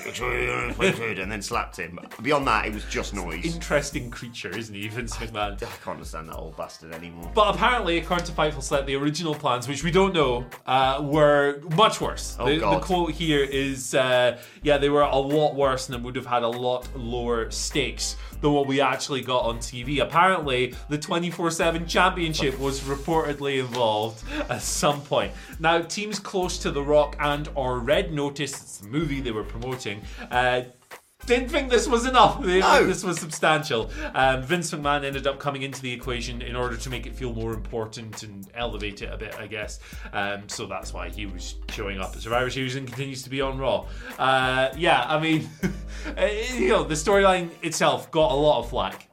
and 1.18 1.32
then 1.32 1.40
slapped 1.40 1.78
him. 1.78 1.98
Beyond 2.20 2.46
that, 2.48 2.66
it 2.66 2.74
was 2.74 2.84
just 2.84 3.14
noise. 3.14 3.54
Interesting 3.54 4.10
creature, 4.10 4.50
isn't 4.54 4.74
he, 4.74 4.88
Vince 4.88 5.16
McMahon? 5.16 5.54
I 5.54 5.56
can't 5.56 5.88
understand 5.96 6.28
that 6.28 6.36
old 6.36 6.54
bastard 6.58 6.92
anymore. 6.92 7.30
But 7.34 7.54
apparently, 7.54 7.96
according 7.96 8.26
to 8.26 8.32
Fightful 8.32 8.62
Select, 8.62 8.86
the 8.86 8.96
original 8.96 9.21
plans, 9.34 9.68
which 9.68 9.84
we 9.84 9.90
don't 9.90 10.12
know, 10.12 10.44
uh, 10.66 11.00
were 11.02 11.60
much 11.76 12.00
worse. 12.00 12.36
Oh, 12.38 12.46
the, 12.46 12.58
the 12.58 12.80
quote 12.80 13.12
here 13.12 13.42
is, 13.42 13.94
uh, 13.94 14.40
yeah, 14.62 14.78
they 14.78 14.88
were 14.88 15.02
a 15.02 15.16
lot 15.16 15.54
worse 15.54 15.88
and 15.88 16.04
would 16.04 16.16
have 16.16 16.26
had 16.26 16.42
a 16.42 16.48
lot 16.48 16.88
lower 16.96 17.50
stakes 17.50 18.16
than 18.40 18.52
what 18.52 18.66
we 18.66 18.80
actually 18.80 19.22
got 19.22 19.44
on 19.44 19.58
TV. 19.58 20.00
Apparently, 20.00 20.74
the 20.88 20.98
24/7 20.98 21.86
championship 21.88 22.58
was 22.58 22.80
reportedly 22.80 23.60
involved 23.60 24.22
at 24.50 24.62
some 24.62 25.00
point. 25.02 25.32
Now, 25.60 25.80
teams 25.80 26.18
close 26.18 26.58
to 26.58 26.70
The 26.70 26.82
Rock 26.82 27.16
and 27.20 27.48
or 27.54 27.78
Red 27.78 28.12
Notice, 28.12 28.52
it's 28.52 28.78
the 28.78 28.88
movie 28.88 29.20
they 29.20 29.30
were 29.30 29.44
promoting. 29.44 30.02
Uh, 30.30 30.62
didn't 31.26 31.48
think 31.48 31.70
this 31.70 31.86
was 31.86 32.06
enough. 32.06 32.40
No. 32.40 32.84
this 32.84 33.04
was 33.04 33.18
substantial. 33.18 33.90
Um, 34.14 34.42
Vince 34.42 34.70
McMahon 34.72 35.04
ended 35.04 35.26
up 35.26 35.38
coming 35.38 35.62
into 35.62 35.80
the 35.80 35.92
equation 35.92 36.42
in 36.42 36.56
order 36.56 36.76
to 36.76 36.90
make 36.90 37.06
it 37.06 37.14
feel 37.14 37.32
more 37.32 37.52
important 37.52 38.22
and 38.22 38.46
elevate 38.54 39.02
it 39.02 39.12
a 39.12 39.16
bit, 39.16 39.34
I 39.38 39.46
guess. 39.46 39.80
Um, 40.12 40.48
so 40.48 40.66
that's 40.66 40.92
why 40.92 41.08
he 41.08 41.26
was 41.26 41.56
showing 41.70 42.00
up 42.00 42.14
at 42.14 42.22
Survivor 42.22 42.50
Series 42.50 42.76
and 42.76 42.86
continues 42.86 43.22
to 43.22 43.30
be 43.30 43.40
on 43.40 43.58
Raw. 43.58 43.86
Uh, 44.18 44.70
yeah, 44.76 45.04
I 45.06 45.20
mean, 45.20 45.48
you 46.54 46.68
know, 46.68 46.84
the 46.84 46.94
storyline 46.94 47.50
itself 47.62 48.10
got 48.10 48.32
a 48.32 48.34
lot 48.34 48.60
of 48.60 48.70
flack. 48.70 49.08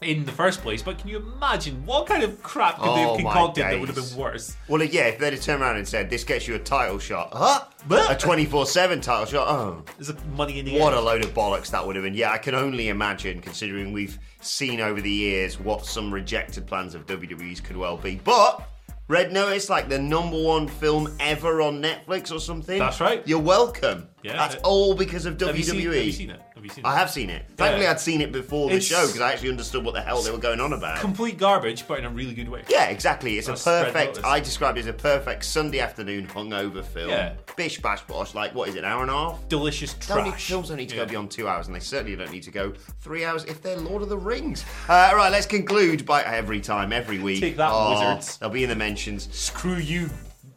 In 0.00 0.24
the 0.24 0.30
first 0.30 0.60
place, 0.62 0.80
but 0.80 0.96
can 0.96 1.08
you 1.08 1.16
imagine 1.16 1.84
what 1.84 2.06
kind 2.06 2.22
of 2.22 2.40
crap 2.40 2.76
could 2.78 2.84
they 2.84 3.04
Oh, 3.04 3.14
have 3.16 3.24
my 3.24 3.32
concocted 3.32 3.64
that 3.64 3.80
would 3.80 3.88
have 3.88 3.96
days. 3.96 4.10
been 4.12 4.20
worse? 4.22 4.56
Well, 4.68 4.80
yeah, 4.84 5.06
if 5.06 5.18
they'd 5.18 5.32
have 5.32 5.42
turned 5.42 5.60
around 5.60 5.74
and 5.76 5.88
said, 5.88 6.08
"This 6.08 6.22
gets 6.22 6.46
you 6.46 6.54
a 6.54 6.58
title 6.60 7.00
shot," 7.00 7.30
huh? 7.32 7.64
But- 7.88 8.12
A 8.12 8.14
twenty-four-seven 8.14 9.00
title 9.00 9.26
shot. 9.26 9.48
Oh, 9.48 9.82
There's 9.96 10.10
a 10.10 10.16
money 10.36 10.60
in 10.60 10.66
the 10.66 10.78
what 10.78 10.92
air. 10.92 11.00
a 11.00 11.02
load 11.02 11.24
of 11.24 11.34
bollocks 11.34 11.72
that 11.72 11.84
would 11.84 11.96
have 11.96 12.04
been. 12.04 12.14
Yeah, 12.14 12.30
I 12.30 12.38
can 12.38 12.54
only 12.54 12.90
imagine, 12.90 13.40
considering 13.40 13.92
we've 13.92 14.20
seen 14.40 14.80
over 14.80 15.00
the 15.00 15.10
years 15.10 15.58
what 15.58 15.84
some 15.84 16.14
rejected 16.14 16.64
plans 16.68 16.94
of 16.94 17.04
WWE's 17.06 17.60
could 17.60 17.76
well 17.76 17.96
be. 17.96 18.20
But 18.22 18.62
Red 19.08 19.32
Notice, 19.32 19.68
like 19.68 19.88
the 19.88 19.98
number 19.98 20.40
one 20.40 20.68
film 20.68 21.12
ever 21.18 21.60
on 21.60 21.82
Netflix 21.82 22.30
or 22.30 22.38
something. 22.38 22.78
That's 22.78 23.00
right. 23.00 23.26
You're 23.26 23.40
welcome. 23.40 24.06
Yeah. 24.22 24.34
That's 24.36 24.56
all 24.62 24.94
because 24.94 25.24
of 25.26 25.38
WWE. 25.38 25.46
Have 25.46 25.56
you 25.56 25.62
seen, 25.64 25.80
have 25.80 25.94
you 26.04 26.12
seen 26.12 26.30
it? 26.30 26.40
Have 26.58 26.64
you 26.64 26.70
seen 26.72 26.84
it? 26.84 26.88
I 26.88 26.96
have 26.96 27.08
seen 27.10 27.30
it. 27.30 27.44
Thankfully, 27.56 27.86
I'd 27.86 28.00
seen 28.00 28.20
it 28.20 28.32
before 28.32 28.68
the 28.68 28.74
It's- 28.76 28.88
show 28.88 29.06
because 29.06 29.20
I 29.20 29.32
actually 29.32 29.50
understood 29.50 29.84
what 29.84 29.94
the 29.94 30.00
hell 30.00 30.20
they 30.22 30.32
were 30.32 30.38
going 30.38 30.60
on 30.60 30.72
about. 30.72 30.98
Complete 30.98 31.38
garbage, 31.38 31.86
but 31.86 32.00
in 32.00 32.04
a 32.04 32.10
really 32.10 32.34
good 32.34 32.48
way. 32.48 32.64
Yeah, 32.68 32.86
exactly. 32.86 33.38
It's 33.38 33.46
That's 33.46 33.60
a 33.64 33.84
perfect. 33.84 34.16
Notice. 34.16 34.24
I 34.24 34.40
described 34.40 34.76
it 34.76 34.80
as 34.80 34.86
a 34.88 34.92
perfect 34.92 35.44
Sunday 35.44 35.78
afternoon 35.78 36.26
hungover 36.26 36.84
film. 36.84 37.10
Yeah. 37.10 37.34
Bish 37.56 37.80
bash 37.80 38.02
bosh. 38.08 38.34
Like 38.34 38.56
what 38.56 38.68
is 38.68 38.74
it? 38.74 38.78
An 38.80 38.86
hour 38.86 39.02
and 39.02 39.10
a 39.10 39.14
half? 39.14 39.48
Delicious 39.48 39.94
Don't 39.94 40.24
need, 40.24 40.30
trash. 40.30 40.46
films 40.48 40.68
don't 40.68 40.78
need 40.78 40.88
to 40.88 40.96
Yeah. 40.96 41.04
go 41.04 41.10
beyond 41.10 41.30
two 41.30 41.46
hours, 41.46 41.68
and 41.68 41.76
they 41.76 41.80
certainly 41.80 42.16
don't 42.16 42.32
need 42.32 42.42
to 42.42 42.50
go 42.50 42.72
three 43.00 43.24
hours 43.24 43.44
if 43.44 43.62
they're 43.62 43.76
Lord 43.76 44.02
of 44.02 44.08
the 44.08 44.18
Rings. 44.18 44.64
Uh, 44.88 45.12
right, 45.14 45.30
let's 45.30 45.46
conclude 45.46 46.04
by 46.06 46.22
every 46.24 46.60
time, 46.60 46.92
every 46.92 47.20
week. 47.20 47.40
Take 47.40 47.56
that, 47.58 47.70
Oh, 47.72 47.92
wizards. 47.92 48.36
They'll 48.38 48.50
be 48.50 48.64
in 48.64 48.68
the 48.68 48.74
mentions. 48.74 49.28
Screw 49.30 49.76
you, 49.76 50.10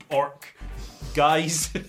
orc 0.10 0.48
guys. 1.14 1.70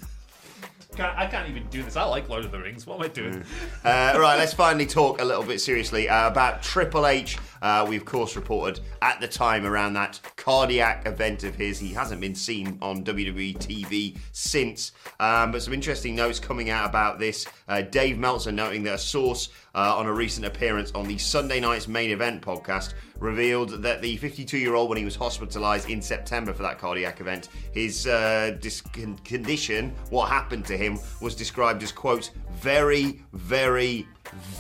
Can't- 0.96 1.16
I 1.18 1.26
can't 1.26 1.48
even 1.48 1.66
do 1.68 1.82
this. 1.82 1.96
I 1.96 2.04
like 2.04 2.28
Lord 2.28 2.44
of 2.44 2.52
the 2.52 2.58
Rings. 2.58 2.86
What 2.86 2.96
am 2.96 3.02
I 3.02 3.08
doing? 3.08 3.44
Uh, 3.84 4.14
right, 4.18 4.36
let's 4.36 4.52
finally 4.52 4.86
talk 4.86 5.20
a 5.20 5.24
little 5.24 5.42
bit 5.42 5.60
seriously 5.60 6.08
uh, 6.08 6.28
about 6.28 6.62
Triple 6.62 7.06
H. 7.06 7.38
Uh, 7.62 7.86
we, 7.88 7.96
of 7.96 8.04
course, 8.04 8.36
reported 8.36 8.80
at 9.00 9.20
the 9.20 9.28
time 9.28 9.64
around 9.64 9.94
that 9.94 10.20
cardiac 10.36 11.06
event 11.06 11.44
of 11.44 11.54
his. 11.54 11.78
He 11.78 11.92
hasn't 11.92 12.20
been 12.20 12.34
seen 12.34 12.78
on 12.82 13.04
WWE 13.04 13.56
TV 13.58 14.18
since. 14.32 14.92
Um, 15.20 15.52
but 15.52 15.62
some 15.62 15.72
interesting 15.72 16.14
notes 16.14 16.38
coming 16.38 16.70
out 16.70 16.88
about 16.88 17.18
this. 17.18 17.46
Uh, 17.68 17.82
Dave 17.82 18.18
Meltzer 18.18 18.52
noting 18.52 18.82
that 18.84 18.94
a 18.94 18.98
source 18.98 19.48
uh, 19.74 19.94
on 19.96 20.06
a 20.06 20.12
recent 20.12 20.46
appearance 20.46 20.92
on 20.94 21.06
the 21.06 21.18
Sunday 21.18 21.60
Night's 21.60 21.88
Main 21.88 22.10
Event 22.10 22.42
podcast, 22.42 22.94
revealed 23.18 23.82
that 23.82 24.02
the 24.02 24.16
52 24.16 24.58
year 24.58 24.74
old, 24.74 24.88
when 24.88 24.98
he 24.98 25.04
was 25.04 25.16
hospitalized 25.16 25.88
in 25.88 26.02
September 26.02 26.52
for 26.52 26.62
that 26.62 26.78
cardiac 26.78 27.20
event, 27.20 27.48
his 27.72 28.06
uh, 28.06 28.56
dis- 28.60 28.82
condition, 29.24 29.94
what 30.10 30.28
happened 30.28 30.64
to 30.66 30.76
him, 30.76 30.98
was 31.20 31.34
described 31.34 31.82
as, 31.82 31.92
quote, 31.92 32.30
very, 32.52 33.22
very, 33.32 34.06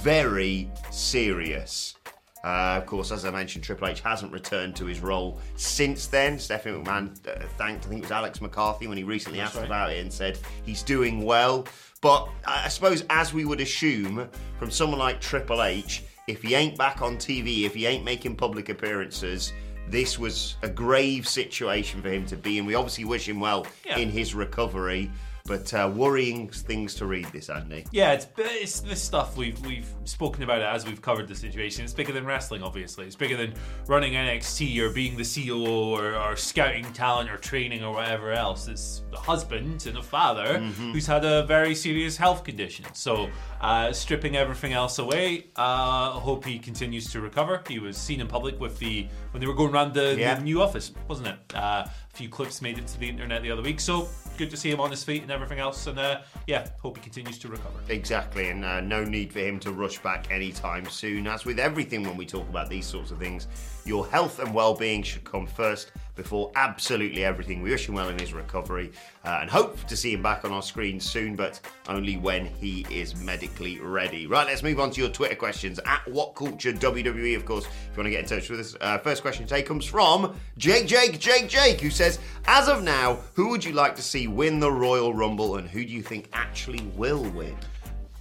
very 0.02 0.70
serious. 0.90 1.96
Uh, 2.44 2.76
of 2.76 2.86
course, 2.86 3.12
as 3.12 3.24
I 3.24 3.30
mentioned, 3.30 3.62
Triple 3.64 3.86
H 3.88 4.00
hasn't 4.00 4.32
returned 4.32 4.74
to 4.76 4.84
his 4.86 5.00
role 5.00 5.38
since 5.54 6.08
then. 6.08 6.38
Stephanie 6.38 6.82
McMahon 6.82 7.10
uh, 7.28 7.46
thanked, 7.56 7.86
I 7.86 7.88
think 7.88 8.00
it 8.00 8.04
was 8.04 8.10
Alex 8.10 8.40
McCarthy 8.40 8.88
when 8.88 8.98
he 8.98 9.04
recently 9.04 9.38
asked 9.40 9.54
right. 9.56 9.64
about 9.66 9.92
it 9.92 9.98
and 10.00 10.12
said 10.12 10.38
he's 10.64 10.82
doing 10.82 11.22
well. 11.24 11.66
But 12.00 12.28
I 12.44 12.64
I 12.64 12.68
suppose, 12.68 13.04
as 13.10 13.32
we 13.32 13.44
would 13.44 13.60
assume 13.60 14.28
from 14.58 14.70
someone 14.72 14.98
like 14.98 15.20
Triple 15.20 15.62
H, 15.62 16.02
if 16.26 16.42
he 16.42 16.54
ain't 16.54 16.76
back 16.76 17.00
on 17.00 17.16
TV, 17.16 17.64
if 17.64 17.74
he 17.74 17.86
ain't 17.86 18.04
making 18.04 18.34
public 18.36 18.68
appearances, 18.70 19.52
this 19.88 20.18
was 20.18 20.56
a 20.62 20.68
grave 20.68 21.28
situation 21.28 22.02
for 22.02 22.08
him 22.08 22.26
to 22.26 22.36
be 22.36 22.58
in. 22.58 22.66
We 22.66 22.74
obviously 22.74 23.04
wish 23.04 23.28
him 23.28 23.38
well 23.38 23.66
Yeah. 23.84 23.98
in 23.98 24.10
his 24.10 24.34
recovery, 24.34 25.10
but 25.44 25.72
uh, 25.74 25.90
worrying 25.94 26.48
things 26.48 26.94
to 26.96 27.06
read 27.06 27.26
this, 27.32 27.50
Andy. 27.50 27.84
Yeah, 27.90 28.12
it's, 28.12 28.26
it's 28.38 28.80
this 28.80 29.02
stuff 29.02 29.36
we've 29.36 29.60
we've 29.66 29.92
spoken 30.04 30.42
about 30.42 30.60
it 30.60 30.64
as 30.66 30.86
we've 30.86 31.02
covered 31.02 31.28
the 31.28 31.34
situation. 31.34 31.84
It's 31.84 31.92
bigger 31.92 32.12
than 32.12 32.24
wrestling, 32.24 32.62
obviously. 32.62 33.06
It's 33.06 33.16
bigger 33.16 33.36
than 33.36 33.54
running 33.86 34.12
NXT 34.12 34.78
or 34.80 34.90
being 34.90 35.16
the 35.16 35.22
CEO 35.22 35.66
or, 35.66 36.14
or 36.16 36.36
scouting 36.36 36.84
talent 36.92 37.30
or 37.30 37.36
training 37.36 37.82
or 37.82 37.92
whatever 37.94 38.32
else. 38.32 38.68
It's 38.68 39.02
a 39.12 39.16
husband 39.18 39.86
and 39.86 39.98
a 39.98 40.02
father 40.02 40.58
who's 40.58 41.06
had 41.06 41.24
a 41.24 41.44
very 41.46 41.74
serious 41.74 42.16
health 42.16 42.44
condition. 42.44 42.84
So, 42.94 43.28
uh, 43.60 43.92
stripping 43.92 44.36
everything 44.36 44.72
else 44.72 44.98
away, 44.98 45.46
uh, 45.56 46.10
hope 46.10 46.44
he 46.44 46.58
continues 46.58 47.10
to 47.12 47.20
recover. 47.20 47.62
He 47.68 47.78
was 47.78 47.96
seen 47.96 48.20
in 48.20 48.26
public 48.28 48.60
with 48.60 48.78
the 48.78 49.06
when 49.32 49.40
they 49.40 49.46
were 49.46 49.54
going 49.54 49.72
around 49.72 49.94
the, 49.94 50.16
Yeah. 50.18 50.34
the 50.36 50.42
new 50.42 50.60
office, 50.62 50.92
wasn't 51.08 51.28
it? 51.28 51.38
Uh, 51.54 51.86
few 52.12 52.28
clips 52.28 52.60
made 52.60 52.78
it 52.78 52.86
to 52.86 53.00
the 53.00 53.08
internet 53.08 53.42
the 53.42 53.50
other 53.50 53.62
week. 53.62 53.80
So 53.80 54.08
good 54.36 54.50
to 54.50 54.56
see 54.56 54.70
him 54.70 54.80
on 54.80 54.90
his 54.90 55.02
feet 55.02 55.22
and 55.22 55.30
everything 55.30 55.58
else. 55.58 55.86
And 55.86 55.98
uh, 55.98 56.20
yeah, 56.46 56.68
hope 56.80 56.96
he 56.96 57.02
continues 57.02 57.38
to 57.38 57.48
recover. 57.48 57.78
Exactly, 57.88 58.50
and 58.50 58.64
uh, 58.64 58.80
no 58.80 59.04
need 59.04 59.32
for 59.32 59.40
him 59.40 59.58
to 59.60 59.72
rush 59.72 59.98
back 59.98 60.30
anytime 60.30 60.86
soon. 60.88 61.26
As 61.26 61.44
with 61.44 61.58
everything 61.58 62.02
when 62.02 62.16
we 62.16 62.26
talk 62.26 62.48
about 62.48 62.68
these 62.68 62.86
sorts 62.86 63.10
of 63.10 63.18
things, 63.18 63.48
your 63.84 64.06
health 64.06 64.38
and 64.38 64.54
well 64.54 64.74
being 64.74 65.02
should 65.02 65.24
come 65.24 65.46
first 65.46 65.92
before 66.14 66.52
absolutely 66.56 67.24
everything. 67.24 67.62
We 67.62 67.70
wish 67.70 67.88
him 67.88 67.94
well 67.94 68.08
in 68.08 68.18
his 68.18 68.32
recovery 68.32 68.92
uh, 69.24 69.38
and 69.40 69.50
hope 69.50 69.82
to 69.84 69.96
see 69.96 70.12
him 70.12 70.22
back 70.22 70.44
on 70.44 70.52
our 70.52 70.62
screen 70.62 71.00
soon, 71.00 71.36
but 71.36 71.60
only 71.88 72.16
when 72.16 72.46
he 72.46 72.86
is 72.90 73.16
medically 73.16 73.80
ready. 73.80 74.26
Right, 74.26 74.46
let's 74.46 74.62
move 74.62 74.78
on 74.78 74.90
to 74.90 75.00
your 75.00 75.10
Twitter 75.10 75.34
questions 75.34 75.80
at 75.86 76.06
What 76.06 76.34
Culture 76.34 76.72
WWE, 76.72 77.36
of 77.36 77.46
course, 77.46 77.64
if 77.64 77.72
you 77.92 77.96
want 77.96 78.06
to 78.06 78.10
get 78.10 78.20
in 78.24 78.28
touch 78.28 78.50
with 78.50 78.60
us. 78.60 78.76
Uh, 78.80 78.98
first 78.98 79.22
question 79.22 79.46
today 79.46 79.62
comes 79.62 79.86
from 79.86 80.36
Jake, 80.58 80.86
Jake, 80.86 81.18
Jake, 81.18 81.48
Jake, 81.48 81.80
who 81.80 81.90
says, 81.90 82.18
As 82.46 82.68
of 82.68 82.82
now, 82.82 83.18
who 83.34 83.48
would 83.48 83.64
you 83.64 83.72
like 83.72 83.96
to 83.96 84.02
see 84.02 84.26
win 84.26 84.60
the 84.60 84.70
Royal 84.70 85.14
Rumble 85.14 85.56
and 85.56 85.68
who 85.68 85.84
do 85.84 85.92
you 85.92 86.02
think 86.02 86.28
actually 86.32 86.82
will 86.94 87.24
win? 87.30 87.56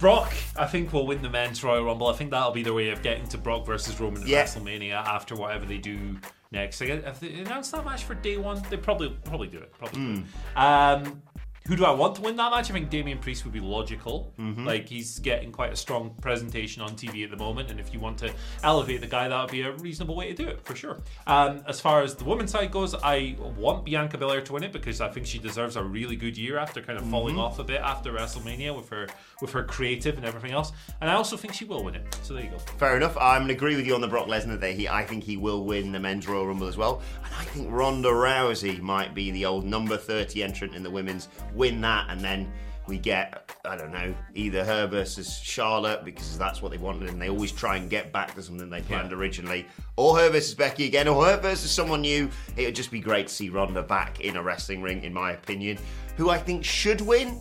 Brock, 0.02 0.32
I 0.58 0.66
think, 0.66 0.92
will 0.92 1.06
win 1.06 1.22
the 1.22 1.30
men's 1.30 1.62
Royal 1.64 1.84
Rumble. 1.84 2.08
I 2.08 2.12
think 2.14 2.32
that'll 2.32 2.50
be 2.50 2.62
their 2.64 2.74
way 2.74 2.90
of 2.90 3.02
getting 3.02 3.26
to 3.28 3.38
Brock 3.38 3.64
versus 3.64 3.98
Roman 4.00 4.22
at 4.22 4.28
Yeah. 4.28 4.42
WrestleMania 4.44 4.92
after 4.94 5.34
whatever 5.36 5.64
they 5.64 5.78
do 5.78 6.18
next. 6.50 6.82
If 6.82 7.20
they 7.20 7.32
announce 7.34 7.70
that 7.70 7.84
match 7.84 8.02
for 8.04 8.14
day 8.14 8.36
one, 8.36 8.60
they 8.68 8.76
probably 8.76 9.10
probably 9.24 9.46
do 9.46 9.58
it. 9.58 9.72
Probably 9.78 10.00
do 10.16 10.22
it. 10.22 10.58
Um, 10.58 11.22
who 11.66 11.76
do 11.76 11.84
I 11.84 11.90
want 11.92 12.16
to 12.16 12.22
win 12.22 12.36
that 12.36 12.50
match? 12.50 12.70
I 12.70 12.74
think 12.74 12.90
Damian 12.90 13.18
Priest 13.18 13.44
would 13.44 13.52
be 13.52 13.60
logical. 13.60 14.32
Like 14.64 14.88
he's 14.88 15.18
getting 15.20 15.52
quite 15.52 15.72
a 15.72 15.76
strong 15.76 16.14
presentation 16.20 16.82
on 16.82 16.90
TV 16.90 17.24
at 17.24 17.30
the 17.30 17.36
moment, 17.36 17.70
and 17.70 17.78
if 17.78 17.92
you 17.94 18.00
want 18.00 18.18
to 18.18 18.32
elevate 18.62 19.00
the 19.00 19.06
guy, 19.06 19.28
that 19.28 19.40
would 19.40 19.50
be 19.50 19.62
a 19.62 19.72
reasonable 19.72 20.16
way 20.16 20.32
to 20.32 20.34
do 20.34 20.48
it 20.48 20.60
for 20.64 20.74
sure. 20.74 21.00
Um, 21.26 21.62
as 21.68 21.80
far 21.80 22.02
as 22.02 22.14
the 22.14 22.24
women's 22.24 22.50
side 22.50 22.70
goes, 22.70 22.94
I 22.94 23.36
want 23.56 23.84
Bianca 23.84 24.18
Belair 24.18 24.40
to 24.42 24.52
win 24.54 24.64
it 24.64 24.72
because 24.72 25.00
I 25.00 25.08
think 25.08 25.26
she 25.26 25.38
deserves 25.38 25.76
a 25.76 25.82
really 25.82 26.16
good 26.16 26.36
year 26.36 26.58
after 26.58 26.82
kind 26.82 26.98
of 26.98 27.06
falling 27.06 27.38
off 27.38 27.58
a 27.58 27.64
bit 27.64 27.80
after 27.80 28.12
WrestleMania 28.12 28.74
with 28.76 28.88
her 28.90 29.06
with 29.40 29.52
her 29.52 29.64
creative 29.64 30.16
and 30.16 30.26
everything 30.26 30.52
else. 30.52 30.72
And 31.00 31.10
I 31.10 31.14
also 31.14 31.36
think 31.36 31.54
she 31.54 31.64
will 31.64 31.84
win 31.84 31.94
it. 31.94 32.18
So 32.22 32.34
there 32.34 32.44
you 32.44 32.50
go. 32.50 32.58
Fair 32.58 32.96
enough. 32.96 33.16
I'm 33.16 33.42
gonna 33.42 33.52
agree 33.52 33.76
with 33.76 33.86
you 33.86 33.94
on 33.94 34.00
the 34.00 34.08
Brock 34.08 34.26
Lesnar 34.26 34.58
there. 34.58 34.72
He, 34.72 34.88
I 34.88 35.04
think 35.04 35.22
he 35.24 35.36
will 35.36 35.64
win 35.64 35.92
the 35.92 36.00
men's 36.00 36.26
Royal 36.26 36.46
Rumble 36.46 36.66
as 36.66 36.76
well, 36.76 37.02
and 37.24 37.32
I 37.34 37.44
think 37.44 37.68
Ronda 37.70 38.08
Rousey 38.08 38.80
might 38.80 39.14
be 39.14 39.30
the 39.30 39.44
old 39.46 39.64
number 39.64 39.96
30 39.96 40.42
entrant 40.42 40.74
in 40.74 40.82
the 40.82 40.90
women's, 40.90 41.28
win 41.54 41.80
that, 41.82 42.06
and 42.08 42.20
then 42.20 42.50
we 42.88 42.98
get 42.98 43.48
I 43.64 43.76
don't 43.76 43.92
know 43.92 44.12
either 44.34 44.64
her 44.64 44.88
versus 44.88 45.38
Charlotte 45.38 46.04
because 46.04 46.36
that's 46.36 46.60
what 46.60 46.72
they 46.72 46.78
wanted, 46.78 47.10
and 47.10 47.22
they 47.22 47.28
always 47.28 47.52
try 47.52 47.76
and 47.76 47.88
get 47.88 48.12
back 48.12 48.34
to 48.34 48.42
something 48.42 48.68
they 48.68 48.80
planned 48.82 49.10
Yeah. 49.12 49.16
originally, 49.16 49.66
or 49.96 50.18
her 50.18 50.30
versus 50.30 50.54
Becky 50.54 50.86
again, 50.86 51.06
or 51.06 51.24
her 51.24 51.36
versus 51.36 51.70
someone 51.70 52.00
new. 52.00 52.28
It 52.56 52.64
would 52.66 52.74
just 52.74 52.90
be 52.90 52.98
great 53.00 53.28
to 53.28 53.32
see 53.34 53.48
Ronda 53.50 53.82
back 53.82 54.20
in 54.20 54.36
a 54.36 54.42
wrestling 54.42 54.82
ring, 54.82 55.04
in 55.04 55.12
my 55.14 55.32
opinion. 55.32 55.78
Who 56.16 56.28
I 56.30 56.38
think 56.38 56.64
should 56.64 57.00
win. 57.00 57.40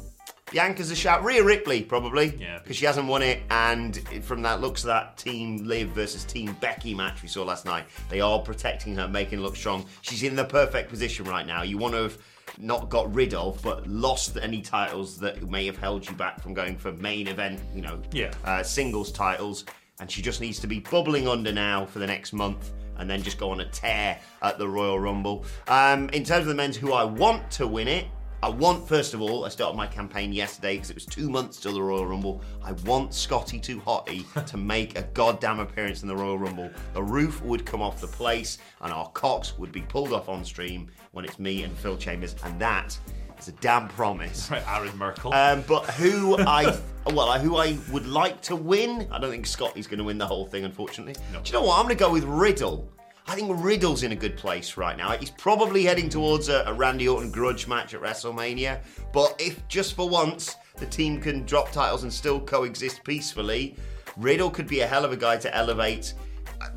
Bianca's 0.51 0.91
a 0.91 0.95
shout. 0.95 1.23
Rhea 1.23 1.41
Ripley, 1.43 1.81
probably. 1.81 2.35
Yeah. 2.37 2.59
Because 2.59 2.75
she 2.75 2.85
hasn't 2.85 3.07
won 3.07 3.21
it, 3.21 3.41
and 3.49 3.97
from 4.23 4.41
that 4.41 4.59
looks 4.61 4.83
of 4.83 4.87
that 4.87 5.17
Team 5.17 5.65
Liv 5.65 5.89
versus 5.89 6.25
Team 6.25 6.55
Becky 6.59 6.93
match 6.93 7.21
we 7.21 7.29
saw 7.29 7.43
last 7.43 7.65
night, 7.65 7.85
they 8.09 8.19
are 8.21 8.37
protecting 8.39 8.95
her, 8.97 9.07
making 9.07 9.39
her 9.39 9.43
look 9.43 9.55
strong. 9.55 9.85
She's 10.01 10.23
in 10.23 10.35
the 10.35 10.43
perfect 10.43 10.89
position 10.89 11.25
right 11.25 11.47
now. 11.47 11.63
You 11.63 11.77
want 11.77 11.93
to 11.95 12.03
have 12.03 12.17
not 12.57 12.89
got 12.89 13.13
rid 13.13 13.33
of, 13.33 13.61
but 13.61 13.87
lost 13.87 14.37
any 14.41 14.61
titles 14.61 15.17
that 15.19 15.49
may 15.49 15.65
have 15.65 15.77
held 15.77 16.07
you 16.07 16.15
back 16.15 16.41
from 16.41 16.53
going 16.53 16.77
for 16.77 16.91
main 16.93 17.27
event, 17.27 17.59
you 17.73 17.81
know, 17.81 18.01
Yeah. 18.11 18.31
uh, 18.45 18.63
singles 18.63 19.11
titles, 19.11 19.65
and 19.99 20.09
she 20.09 20.21
just 20.21 20.41
needs 20.41 20.59
to 20.59 20.67
be 20.67 20.79
bubbling 20.79 21.27
under 21.27 21.51
now 21.51 21.85
for 21.85 21.99
the 21.99 22.07
next 22.07 22.33
month. 22.33 22.71
And 22.97 23.09
then 23.09 23.23
just 23.23 23.39
go 23.39 23.49
on 23.49 23.61
a 23.61 23.65
tear 23.65 24.19
at 24.43 24.59
the 24.59 24.67
Royal 24.67 24.99
Rumble. 24.99 25.43
Um, 25.67 26.09
in 26.09 26.23
terms 26.23 26.41
of 26.41 26.47
the 26.47 26.55
men's 26.55 26.77
who 26.77 26.93
I 26.93 27.03
want 27.03 27.49
to 27.51 27.65
win 27.65 27.87
it, 27.87 28.05
I 28.43 28.49
want, 28.49 28.87
first 28.87 29.13
of 29.13 29.21
all, 29.21 29.45
I 29.45 29.49
started 29.49 29.77
my 29.77 29.85
campaign 29.85 30.33
yesterday 30.33 30.73
because 30.73 30.89
it 30.89 30.95
was 30.95 31.05
two 31.05 31.29
months 31.29 31.59
till 31.59 31.73
the 31.73 31.81
Royal 31.81 32.07
Rumble. 32.07 32.41
I 32.63 32.71
want 32.71 33.13
Scotty 33.13 33.59
Too 33.59 33.79
Hotty 33.79 34.25
to 34.47 34.57
make 34.57 34.97
a 34.97 35.03
goddamn 35.13 35.59
appearance 35.59 36.01
in 36.01 36.07
the 36.07 36.15
Royal 36.15 36.39
Rumble. 36.39 36.71
The 36.93 37.03
roof 37.03 37.43
would 37.43 37.67
come 37.67 37.83
off 37.83 38.01
the 38.01 38.07
place 38.07 38.57
and 38.81 38.91
our 38.91 39.07
cocks 39.09 39.59
would 39.59 39.71
be 39.71 39.81
pulled 39.81 40.11
off 40.11 40.27
on 40.27 40.43
stream 40.43 40.89
when 41.11 41.23
it's 41.23 41.37
me 41.37 41.61
and 41.61 41.77
Phil 41.77 41.95
Chambers, 41.97 42.35
and 42.43 42.59
that 42.59 42.97
is 43.37 43.47
a 43.47 43.51
damn 43.53 43.87
promise. 43.89 44.49
Right, 44.49 44.67
Aaron 44.67 44.97
Merkel. 44.97 45.31
Um, 45.35 45.63
but 45.67 45.85
who 45.91 46.35
I 46.39 46.79
well, 47.05 47.31
who 47.39 47.57
I 47.57 47.77
would 47.91 48.07
like 48.07 48.41
to 48.43 48.55
win? 48.55 49.07
I 49.11 49.19
don't 49.19 49.29
think 49.29 49.45
Scotty's 49.45 49.85
going 49.85 49.99
to 49.99 50.03
win 50.03 50.17
the 50.17 50.27
whole 50.27 50.47
thing, 50.47 50.65
unfortunately. 50.65 51.15
No. 51.31 51.41
Do 51.41 51.47
you 51.47 51.59
know 51.59 51.65
what? 51.65 51.77
I'm 51.77 51.85
going 51.85 51.95
to 51.95 52.03
go 52.03 52.11
with 52.11 52.23
Riddle. 52.23 52.91
I 53.27 53.35
think 53.35 53.63
Riddle's 53.63 54.03
in 54.03 54.11
a 54.11 54.15
good 54.15 54.35
place 54.35 54.77
right 54.77 54.97
now. 54.97 55.11
He's 55.11 55.29
probably 55.29 55.83
heading 55.83 56.09
towards 56.09 56.49
a, 56.49 56.63
a 56.65 56.73
Randy 56.73 57.07
Orton 57.07 57.31
grudge 57.31 57.67
match 57.67 57.93
at 57.93 58.01
WrestleMania. 58.01 58.81
But 59.13 59.35
if 59.39 59.65
just 59.67 59.95
for 59.95 60.09
once 60.09 60.55
the 60.77 60.85
team 60.85 61.21
can 61.21 61.45
drop 61.45 61.71
titles 61.71 62.03
and 62.03 62.11
still 62.11 62.39
coexist 62.39 63.03
peacefully, 63.03 63.75
Riddle 64.17 64.49
could 64.49 64.67
be 64.67 64.81
a 64.81 64.87
hell 64.87 65.05
of 65.05 65.11
a 65.11 65.17
guy 65.17 65.37
to 65.37 65.55
elevate. 65.55 66.13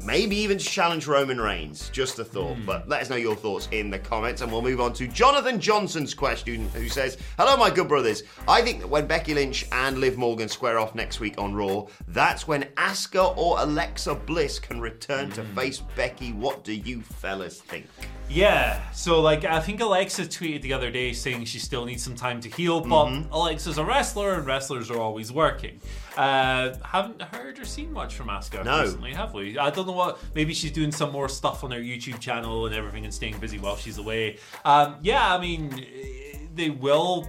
Maybe 0.02 0.36
even 0.36 0.58
challenge 0.58 1.06
Roman 1.06 1.40
Reigns. 1.40 1.88
Just 1.90 2.18
a 2.18 2.24
thought. 2.24 2.56
But 2.66 2.88
let 2.88 3.02
us 3.02 3.10
know 3.10 3.16
your 3.16 3.36
thoughts 3.36 3.68
in 3.70 3.90
the 3.90 3.98
comments, 3.98 4.42
and 4.42 4.50
we'll 4.50 4.62
move 4.62 4.80
on 4.80 4.92
to 4.94 5.06
Jonathan 5.08 5.60
Johnson's 5.60 6.14
question, 6.14 6.68
who 6.74 6.88
says, 6.88 7.16
"Hello, 7.38 7.56
my 7.56 7.70
good 7.70 7.88
brothers. 7.88 8.22
I 8.48 8.62
think 8.62 8.80
that 8.80 8.88
when 8.88 9.06
Becky 9.06 9.34
Lynch 9.34 9.66
and 9.72 9.98
Liv 9.98 10.16
Morgan 10.16 10.48
square 10.48 10.78
off 10.78 10.94
next 10.94 11.20
week 11.20 11.34
on 11.38 11.54
Raw, 11.54 11.86
that's 12.08 12.46
when 12.46 12.64
Asuka 12.76 13.36
or 13.36 13.60
Alexa 13.60 14.14
Bliss 14.14 14.58
can 14.58 14.80
return 14.80 15.30
to 15.32 15.44
face 15.44 15.80
Becky. 15.96 16.32
What 16.32 16.64
do 16.64 16.72
you 16.72 17.02
fellas 17.02 17.60
think?" 17.60 17.86
Yeah, 18.28 18.80
so 18.92 19.20
like 19.20 19.44
I 19.44 19.60
think 19.60 19.80
Alexa 19.80 20.22
tweeted 20.22 20.62
the 20.62 20.72
other 20.72 20.90
day 20.90 21.12
saying 21.12 21.44
she 21.44 21.58
still 21.58 21.84
needs 21.84 22.02
some 22.02 22.14
time 22.14 22.40
to 22.40 22.48
heal, 22.48 22.80
but 22.80 23.04
Mm-hmm. 23.04 23.32
Alexa's 23.32 23.76
a 23.76 23.84
wrestler 23.84 24.34
and 24.34 24.46
wrestlers 24.46 24.90
are 24.90 24.98
always 24.98 25.30
working. 25.30 25.78
Uh, 26.16 26.74
haven't 26.84 27.20
heard 27.20 27.58
or 27.58 27.64
seen 27.64 27.92
much 27.92 28.14
from 28.14 28.28
Asuka 28.28 28.64
No. 28.64 28.82
recently, 28.82 29.12
have 29.12 29.34
we? 29.34 29.58
I 29.58 29.70
don't 29.70 29.86
know 29.86 29.92
what. 29.92 30.18
Maybe 30.34 30.54
she's 30.54 30.70
doing 30.70 30.92
some 30.92 31.10
more 31.10 31.28
stuff 31.28 31.64
on 31.64 31.70
her 31.72 31.80
YouTube 31.80 32.20
channel 32.20 32.66
and 32.66 32.74
everything 32.74 33.04
and 33.04 33.12
staying 33.12 33.38
busy 33.38 33.58
while 33.58 33.76
she's 33.76 33.98
away. 33.98 34.38
Um, 34.64 34.96
yeah, 35.02 35.34
I 35.34 35.40
mean, 35.40 35.84
they 36.54 36.70
will 36.70 37.26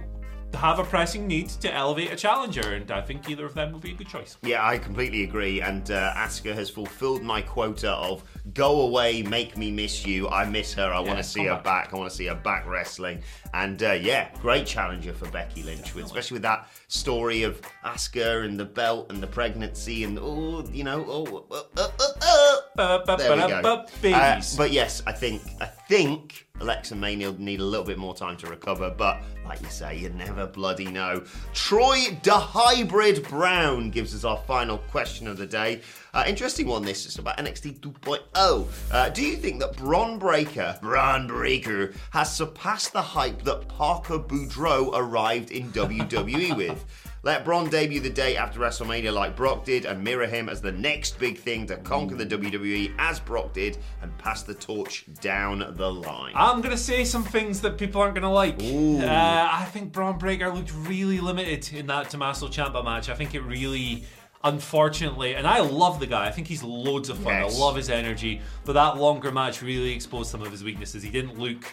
have 0.54 0.78
a 0.78 0.84
pressing 0.84 1.26
need 1.26 1.48
to 1.48 1.72
elevate 1.72 2.12
a 2.12 2.16
challenger, 2.16 2.74
and 2.74 2.90
I 2.90 3.00
think 3.00 3.28
either 3.28 3.44
of 3.44 3.54
them 3.54 3.72
would 3.72 3.82
be 3.82 3.92
a 3.92 3.94
good 3.94 4.08
choice. 4.08 4.36
Yeah, 4.42 4.66
I 4.66 4.78
completely 4.78 5.24
agree. 5.24 5.60
And 5.60 5.90
uh, 5.90 6.14
Asuka 6.16 6.54
has 6.54 6.70
fulfilled 6.70 7.22
my 7.22 7.42
quota 7.42 7.90
of 7.90 8.22
go 8.54 8.82
away, 8.82 9.22
make 9.22 9.56
me 9.56 9.70
miss 9.70 10.06
you. 10.06 10.28
I 10.28 10.44
miss 10.44 10.72
her. 10.74 10.92
I 10.92 11.00
want 11.00 11.18
to 11.18 11.24
see 11.24 11.44
her 11.44 11.54
back. 11.56 11.64
back. 11.64 11.94
I 11.94 11.96
want 11.96 12.10
to 12.10 12.16
see 12.16 12.26
her 12.26 12.34
back 12.34 12.66
wrestling. 12.66 13.22
And 13.54 13.82
uh, 13.82 13.92
yeah, 13.92 14.30
great 14.40 14.66
challenger 14.66 15.12
for 15.12 15.28
Becky 15.30 15.62
Lynch, 15.62 15.94
with, 15.94 16.06
especially 16.06 16.36
with 16.36 16.42
that 16.42 16.68
story 16.88 17.42
of 17.42 17.60
Asuka 17.84 18.44
and 18.44 18.58
the 18.58 18.64
belt 18.64 19.10
and 19.10 19.22
the 19.22 19.26
pregnancy 19.26 20.04
and 20.04 20.18
oh, 20.18 20.66
you 20.70 20.84
know, 20.84 21.04
oh, 21.08 21.46
uh, 21.50 21.62
uh, 21.76 21.88
uh, 21.98 22.98
uh. 23.08 23.16
There 23.16 23.32
we 23.32 23.38
go. 23.38 24.14
Uh, 24.14 24.42
but 24.56 24.70
yes, 24.70 25.02
I 25.06 25.12
think 25.12 25.42
I 25.60 25.70
think 25.88 26.46
Alexa 26.60 26.96
may 26.96 27.14
need 27.14 27.60
a 27.60 27.64
little 27.64 27.84
bit 27.84 27.98
more 27.98 28.14
time 28.14 28.36
to 28.38 28.46
recover, 28.48 28.92
but 28.96 29.22
like 29.44 29.60
you 29.60 29.68
say, 29.68 29.96
you 29.96 30.08
never 30.10 30.46
bloody 30.46 30.86
know. 30.86 31.22
Troy 31.52 32.18
the 32.22 32.32
Hybrid 32.32 33.26
Brown 33.28 33.90
gives 33.90 34.14
us 34.14 34.24
our 34.24 34.38
final 34.46 34.78
question 34.78 35.28
of 35.28 35.36
the 35.36 35.46
day. 35.46 35.82
Uh, 36.14 36.24
interesting 36.26 36.66
one, 36.66 36.82
this 36.82 37.06
is 37.06 37.18
about 37.18 37.36
NXT 37.38 37.80
2.0. 37.80 38.66
Uh, 38.90 39.08
do 39.10 39.22
you 39.22 39.36
think 39.36 39.60
that 39.60 39.76
Bron 39.76 40.18
Breakker, 40.18 40.78
Braun 40.80 41.26
Breakker, 41.26 41.92
has 42.10 42.34
surpassed 42.34 42.92
the 42.92 43.02
hype 43.02 43.42
that 43.42 43.68
Parker 43.68 44.18
Boudreaux 44.18 44.90
arrived 44.94 45.50
in 45.50 45.70
WWE 45.72 46.56
with? 46.56 46.84
Let 47.26 47.44
Braun 47.44 47.68
debut 47.68 47.98
the 47.98 48.08
day 48.08 48.36
after 48.36 48.60
WrestleMania 48.60 49.12
like 49.12 49.34
Brock 49.34 49.64
did 49.64 49.84
and 49.84 50.02
mirror 50.02 50.28
him 50.28 50.48
as 50.48 50.60
the 50.60 50.70
next 50.70 51.18
big 51.18 51.36
thing 51.36 51.66
to 51.66 51.76
conquer 51.78 52.14
the 52.14 52.24
WWE 52.24 52.94
as 52.98 53.18
Brock 53.18 53.52
did 53.52 53.78
and 54.00 54.16
pass 54.16 54.44
the 54.44 54.54
torch 54.54 55.04
down 55.20 55.74
the 55.76 55.92
line. 55.92 56.32
I'm 56.34 56.60
gonna 56.60 56.76
say 56.76 57.04
some 57.04 57.24
things 57.24 57.60
that 57.62 57.78
people 57.78 58.00
aren't 58.00 58.14
gonna 58.14 58.32
like. 58.32 58.56
Uh, 58.60 59.06
I 59.06 59.66
think 59.72 59.92
Braun 59.92 60.18
Breakker 60.18 60.50
looked 60.50 60.72
really 60.74 61.20
limited 61.20 61.72
in 61.74 61.86
that 61.88 62.10
Tommaso 62.10 62.48
Ciampa 62.48 62.84
match. 62.84 63.08
I 63.08 63.14
think 63.14 63.34
it 63.34 63.40
really, 63.40 64.04
unfortunately, 64.44 65.34
and 65.34 65.46
I 65.46 65.60
love 65.60 66.00
the 66.00 66.06
guy. 66.06 66.26
I 66.26 66.30
think 66.30 66.46
he's 66.46 66.62
loads 66.62 67.08
of 67.08 67.18
fun. 67.18 67.42
Yes. 67.42 67.56
I 67.56 67.60
love 67.60 67.76
his 67.76 67.90
energy, 67.90 68.40
but 68.64 68.72
that 68.72 68.96
longer 68.96 69.30
match 69.30 69.62
really 69.62 69.92
exposed 69.92 70.30
some 70.30 70.42
of 70.42 70.50
his 70.50 70.64
weaknesses. 70.64 71.02
He 71.02 71.10
didn't 71.10 71.38
look 71.38 71.64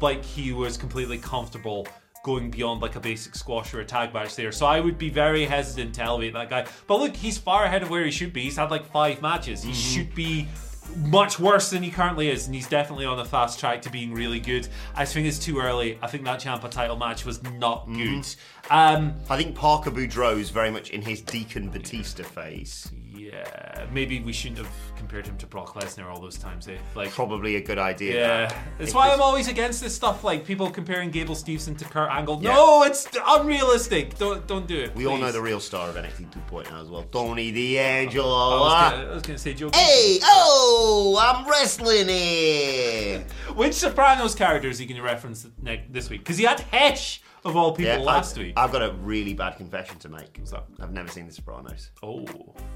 like 0.00 0.24
he 0.24 0.52
was 0.52 0.76
completely 0.76 1.18
comfortable 1.18 1.86
going 2.26 2.50
beyond 2.50 2.82
like 2.82 2.96
a 2.96 3.00
basic 3.00 3.36
squash 3.36 3.72
or 3.72 3.80
a 3.80 3.84
tag 3.84 4.12
match 4.12 4.34
there. 4.34 4.50
So 4.50 4.66
I 4.66 4.80
would 4.80 4.98
be 4.98 5.10
very 5.10 5.44
hesitant 5.44 5.94
to 5.94 6.02
elevate 6.02 6.32
that 6.32 6.50
guy. 6.50 6.66
But 6.88 6.98
look, 6.98 7.14
he's 7.14 7.38
far 7.38 7.64
ahead 7.64 7.84
of 7.84 7.90
where 7.90 8.04
he 8.04 8.10
should 8.10 8.32
be. 8.32 8.42
He's 8.42 8.56
had 8.56 8.70
like 8.72 8.84
five 8.84 9.22
matches. 9.22 9.62
He 9.62 9.72
should 9.72 10.12
be 10.12 10.48
much 10.96 11.38
worse 11.38 11.70
than 11.70 11.82
he 11.82 11.90
currently 11.90 12.28
is, 12.28 12.46
and 12.46 12.54
he's 12.54 12.68
definitely 12.68 13.04
on 13.04 13.18
a 13.18 13.24
fast 13.24 13.58
track 13.58 13.82
to 13.82 13.90
being 13.90 14.12
really 14.12 14.40
good. 14.40 14.68
I 14.94 15.02
just 15.02 15.14
think 15.14 15.26
it's 15.26 15.38
too 15.38 15.58
early. 15.58 15.98
I 16.02 16.06
think 16.06 16.24
that 16.24 16.40
Ciampa 16.40 16.70
title 16.70 16.96
match 16.96 17.24
was 17.24 17.42
not 17.42 17.86
good. 17.92 18.26
Um, 18.70 19.14
I 19.30 19.36
think 19.36 19.54
Parker 19.54 19.90
Boudreaux 19.90 20.38
is 20.38 20.50
very 20.50 20.70
much 20.70 20.90
in 20.90 21.02
his 21.02 21.20
Deacon 21.20 21.70
Batista 21.70 22.22
phase. 22.22 22.90
Yeah, 23.36 23.86
maybe 23.92 24.20
we 24.20 24.32
shouldn't 24.32 24.58
have 24.58 24.70
compared 24.96 25.26
him 25.26 25.36
to 25.38 25.46
Brock 25.46 25.74
Lesnar 25.74 26.06
all 26.06 26.20
those 26.20 26.38
times. 26.38 26.68
Eh? 26.68 26.76
Like, 26.94 27.10
Probably 27.10 27.56
a 27.56 27.60
good 27.60 27.78
idea. 27.78 28.14
yeah, 28.14 28.46
that. 28.46 28.56
that's 28.78 28.94
why 28.94 29.12
I'm 29.12 29.20
always 29.20 29.48
against 29.48 29.82
this 29.82 29.94
stuff. 29.94 30.24
Like 30.24 30.44
people 30.44 30.70
comparing 30.70 31.10
Gable 31.10 31.34
Stevenson 31.34 31.76
to 31.76 31.84
Kurt 31.84 32.10
Angle. 32.10 32.40
Yeah. 32.42 32.54
No, 32.54 32.82
it's 32.84 33.06
unrealistic. 33.26 34.16
Don't 34.18 34.46
don't 34.46 34.66
do 34.66 34.78
it. 34.78 34.94
We 34.94 35.06
all 35.06 35.16
know 35.16 35.32
the 35.32 35.42
real 35.42 35.60
star 35.60 35.88
of 35.88 35.96
NXT 35.96 36.32
2.0 36.50 36.80
as 36.80 36.88
well, 36.88 37.02
Tony 37.04 37.52
D'Angelo. 37.52 38.28
I 38.28 38.60
was 38.60 38.92
gonna, 38.92 39.10
I 39.10 39.14
was 39.14 39.22
gonna 39.22 39.38
say 39.38 39.54
Joe. 39.54 39.70
Hey, 39.74 40.18
oh, 40.22 41.18
I'm 41.20 41.48
wrestling 41.48 42.08
here. 42.08 43.26
Which 43.54 43.74
Sopranos 43.74 44.34
character 44.34 44.68
is 44.68 44.78
he 44.78 44.86
to 44.86 45.02
reference 45.02 45.46
this 45.90 46.10
week? 46.10 46.20
Because 46.20 46.38
he 46.38 46.44
had 46.44 46.60
Hesh 46.60 47.22
of 47.46 47.56
all 47.56 47.72
people 47.72 48.02
last 48.02 48.36
I, 48.36 48.42
week. 48.42 48.54
I've 48.56 48.72
got 48.72 48.82
a 48.82 48.92
really 48.92 49.34
bad 49.34 49.56
confession 49.56 49.98
to 50.00 50.08
make. 50.08 50.36
What's 50.38 50.50
that? 50.50 50.64
I've 50.80 50.92
never 50.92 51.08
seen 51.08 51.26
The 51.26 51.32
Sopranos. 51.32 51.90
oh, 52.02 52.26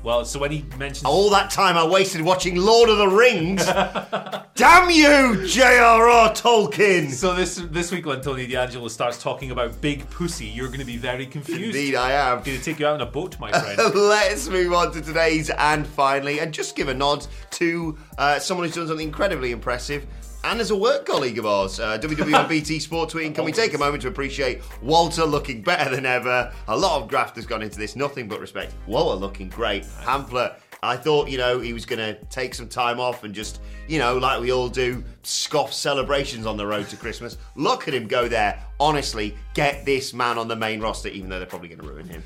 well, 0.03 0.25
so 0.25 0.39
when 0.39 0.51
he 0.51 0.65
mentions 0.79 1.05
All 1.05 1.29
that 1.31 1.51
time 1.51 1.77
I 1.77 1.87
wasted 1.87 2.23
watching 2.23 2.57
Lord 2.57 2.89
of 2.89 2.99
the 2.99 3.09
Rings. 3.09 3.67
Damn 4.55 4.91
you, 4.91 5.47
J.R.R. 5.47 6.31
Tolkien. 6.33 7.11
So 7.11 7.35
this 7.35 7.57
this 7.71 7.91
week 7.91 8.07
when 8.07 8.21
Tony 8.21 8.47
D'Angelo 8.47 8.89
starts 8.89 9.23
talking 9.23 9.51
about 9.51 9.81
big 9.81 10.09
pussy, 10.11 10.47
you're 10.47 10.69
going 10.69 10.81
to 10.81 10.85
be 10.87 10.97
very 10.97 11.27
confused. 11.27 11.63
Indeed, 11.77 11.95
I 11.95 12.13
am. 12.13 12.43
going 12.43 12.59
to 12.59 12.63
take 12.63 12.79
you 12.79 12.87
out 12.87 12.95
on 12.95 13.01
a 13.01 13.07
boat, 13.07 13.39
my 13.39 13.51
friend. 13.51 13.79
Let's 13.95 14.49
move 14.49 14.73
on 14.73 14.93
to 14.93 15.01
today's 15.01 15.51
and 15.51 15.87
finally, 15.87 16.41
and 16.41 16.53
just 16.53 16.77
give 16.77 16.89
a 16.89 16.95
nod 16.95 17.27
to 17.53 17.97
uh, 18.19 18.39
someone 18.39 18.67
who's 18.67 18.75
done 18.77 18.87
something 18.87 19.07
incredibly 19.07 19.53
impressive. 19.53 20.07
And 20.43 20.59
as 20.59 20.71
a 20.71 20.77
work 20.77 21.05
colleague 21.05 21.39
of 21.39 21.45
ours, 21.45 21.79
uh, 21.79 21.99
WWE 21.99 22.35
on 22.35 22.49
BT 22.49 22.79
Sport 22.81 23.11
tweeting, 23.11 23.35
can 23.35 23.45
we 23.45 23.53
take 23.53 23.75
a 23.75 23.79
moment 23.79 24.03
to 24.03 24.09
appreciate 24.09 24.63
Walter 24.81 25.25
looking 25.25 25.61
better 25.61 25.95
than 25.95 26.07
ever? 26.07 26.51
A 26.69 26.77
lot 26.77 27.03
of 27.03 27.09
graft 27.09 27.37
has 27.37 27.45
gone 27.45 27.61
into 27.61 27.79
this, 27.79 27.95
nothing 27.95 28.27
but 28.27 28.41
respect. 28.41 28.73
Walter 28.87 29.21
looking 29.21 29.51
great. 29.51 29.85
Hamflet, 30.03 30.55
I 30.83 30.97
thought, 30.97 31.29
you 31.29 31.37
know, 31.37 31.61
he 31.61 31.75
was 31.75 31.85
going 31.85 31.99
to 31.99 32.15
take 32.27 32.55
some 32.55 32.69
time 32.69 32.99
off 32.99 33.23
and 33.23 33.35
just, 33.35 33.61
you 33.87 33.99
know, 33.99 34.17
like 34.17 34.41
we 34.41 34.51
all 34.51 34.71
do, 34.71 35.05
scoff 35.25 35.75
celebrations 35.75 36.47
on 36.47 36.57
the 36.57 36.67
road 36.67 36.89
to 36.89 36.97
Christmas. 36.97 37.37
Look 37.55 37.87
at 37.87 37.93
him 37.93 38.07
go 38.07 38.27
there. 38.27 38.65
Honestly, 38.79 39.37
get 39.53 39.85
this 39.85 40.15
man 40.15 40.39
on 40.39 40.49
the 40.49 40.57
main 40.57 40.81
roster, 40.81 41.11
even 41.11 41.29
though 41.29 41.39
they're 41.39 41.47
probably 41.47 41.69
going 41.69 41.83
to 41.83 41.87
ruin 41.87 42.09
him. 42.09 42.23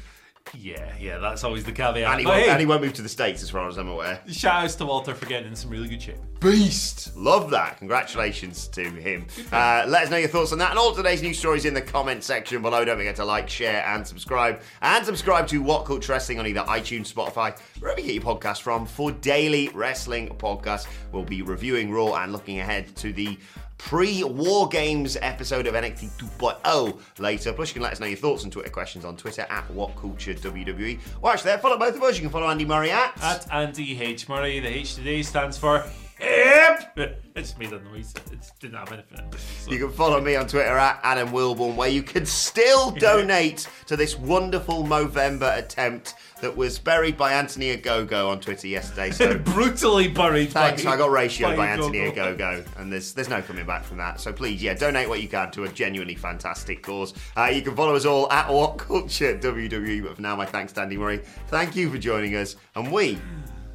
yeah, 0.57 0.95
yeah, 1.01 1.19
that's 1.19 1.43
always 1.43 1.65
the 1.65 1.73
caveat. 1.73 2.09
And 2.09 2.21
he, 2.21 2.27
won't, 2.27 2.43
hey, 2.43 2.49
and 2.49 2.61
he 2.61 2.67
won't 2.67 2.81
move 2.83 2.93
to 2.93 3.03
the 3.03 3.09
States, 3.09 3.43
as 3.43 3.51
far 3.51 3.67
as 3.67 3.77
I'm 3.77 3.89
aware. 3.89 4.21
shout 4.29 4.63
outs 4.63 4.77
to 4.77 4.87
Walter 4.87 5.15
for 5.17 5.27
getting 5.27 5.49
in 5.49 5.57
some 5.57 5.71
really 5.71 5.89
good 5.89 6.01
shape. 6.01 6.19
Beast! 6.41 7.17
Love 7.17 7.51
that. 7.51 7.79
Congratulations 7.79 8.69
to 8.69 8.83
him. 8.83 9.27
Uh, 9.51 9.85
let 9.89 10.05
us 10.05 10.11
know 10.11 10.17
your 10.17 10.29
thoughts 10.29 10.53
on 10.53 10.59
that 10.59 10.71
and 10.71 10.79
all 10.79 10.95
today's 10.95 11.23
news 11.23 11.39
stories 11.39 11.65
in 11.65 11.73
the 11.73 11.81
comment 11.81 12.23
section 12.23 12.61
below. 12.61 12.85
Don't 12.85 12.99
forget 12.99 13.17
to 13.17 13.25
like, 13.25 13.49
share, 13.49 13.85
and 13.87 14.07
subscribe. 14.07 14.61
And 14.83 15.05
subscribe 15.07 15.47
to 15.49 15.63
What 15.63 15.87
Culture 15.87 16.13
Wrestling 16.13 16.39
on 16.39 16.47
either 16.47 16.61
iTunes, 16.63 17.13
Spotify, 17.13 17.59
wherever 17.79 18.01
you 18.01 18.07
get 18.07 18.15
your 18.15 18.37
podcast 18.37 18.61
from 18.61 18.85
for 18.85 19.11
daily 19.11 19.71
wrestling 19.71 20.29
podcasts. 20.37 20.87
We'll 21.13 21.25
be 21.25 21.43
reviewing 21.43 21.91
Raw 21.91 22.15
and 22.15 22.33
looking 22.33 22.61
ahead 22.61 22.95
to 22.97 23.13
the 23.13 23.39
pre-War 23.79 24.69
Games 24.69 25.17
episode 25.21 25.67
of 25.67 25.75
NXT 25.75 26.11
2.0 26.39 27.01
later. 27.19 27.53
Plus, 27.53 27.71
you 27.71 27.75
can 27.75 27.83
let 27.83 27.93
us 27.93 28.01
know 28.01 28.07
your 28.07 28.17
thoughts 28.17 28.45
and 28.45 28.53
Twitter 28.53 28.71
questions 28.71 29.05
on 29.05 29.17
Twitter 29.17 29.47
at 29.51 29.67
WhatCultureWWE. 29.69 30.99
Or 31.23 31.33
actually, 31.33 31.57
follow 31.59 31.79
both 31.79 31.97
of 31.97 32.03
us. 32.03 32.17
You 32.17 32.23
can 32.23 32.31
follow 32.31 32.49
Andy 32.49 32.65
Murray 32.65 32.91
at... 32.91 33.13
At 33.23 33.53
Andy 33.53 34.01
H. 34.01 34.29
Murray, 34.29 34.61
the 34.61 34.69
H 34.69 34.95
today 34.95 35.23
stands 35.23 35.59
for 35.59 35.85
HIP! 36.19 36.97
I 37.37 37.41
just 37.41 37.59
made 37.59 37.71
that 37.71 37.85
noise. 37.85 38.15
It 38.31 38.39
didn't 38.61 38.77
have 38.77 38.93
anything. 38.93 39.21
so- 39.37 39.71
You 39.71 39.79
can 39.79 39.91
follow 39.91 40.21
me 40.21 40.37
on 40.37 40.47
Twitter 40.47 40.77
at 40.79 41.01
Adam 41.03 41.29
Wilborn, 41.31 41.75
where 41.75 41.89
you 41.89 42.03
can 42.03 42.25
still 42.25 42.91
donate 42.99 43.69
to 43.87 43.97
this 43.97 44.17
wonderful 44.17 44.85
Movember 44.85 45.57
attempt 45.59 46.15
that 46.41 46.57
was 46.57 46.79
buried 46.79 47.17
by 47.17 47.33
Anthony 47.33 47.77
Ogogo 47.77 48.29
on 48.29 48.39
Twitter 48.39 48.69
yesterday. 48.69 49.11
So 49.11 49.37
brutally 49.39 50.09
buried. 50.09 50.51
thanks. 50.51 50.85
by, 50.85 50.93
I 50.93 50.97
got 50.97 51.11
ratioed 51.11 51.43
by, 51.43 51.57
by 51.57 51.67
Anthony 51.69 52.11
Gogo. 52.11 52.37
Ogogo, 52.37 52.67
and 52.79 52.93
there's 52.93 53.13
there's 53.15 53.29
no 53.29 53.43
coming 53.43 53.67
back 53.67 53.83
from 53.83 53.97
that. 53.97 54.21
So 54.21 54.33
please, 54.33 54.63
yeah, 54.63 54.75
donate 54.75 55.09
what 55.09 55.21
you 55.23 55.29
can 55.29 55.51
to 55.53 55.65
a 55.65 55.69
genuinely 55.69 56.15
fantastic 56.15 56.83
cause. 56.83 57.15
Uh, 57.37 57.47
you 57.47 57.63
can 57.63 57.75
follow 57.75 57.97
us 57.97 58.05
all 58.05 58.31
at 58.31 58.49
What 58.53 58.79
Culture 58.79 59.37
WWE. 59.39 60.03
But 60.05 60.17
for 60.17 60.23
now, 60.23 60.37
my 60.37 60.47
thanks 60.47 60.73
Andy 60.79 60.97
Murray. 60.97 61.23
Thank 61.49 61.75
you 61.75 61.91
for 61.91 61.99
joining 61.99 62.37
us, 62.37 62.57
and 62.77 62.93
we 62.93 63.19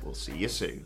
will 0.04 0.14
see 0.14 0.38
you 0.38 0.48
soon. 0.48 0.86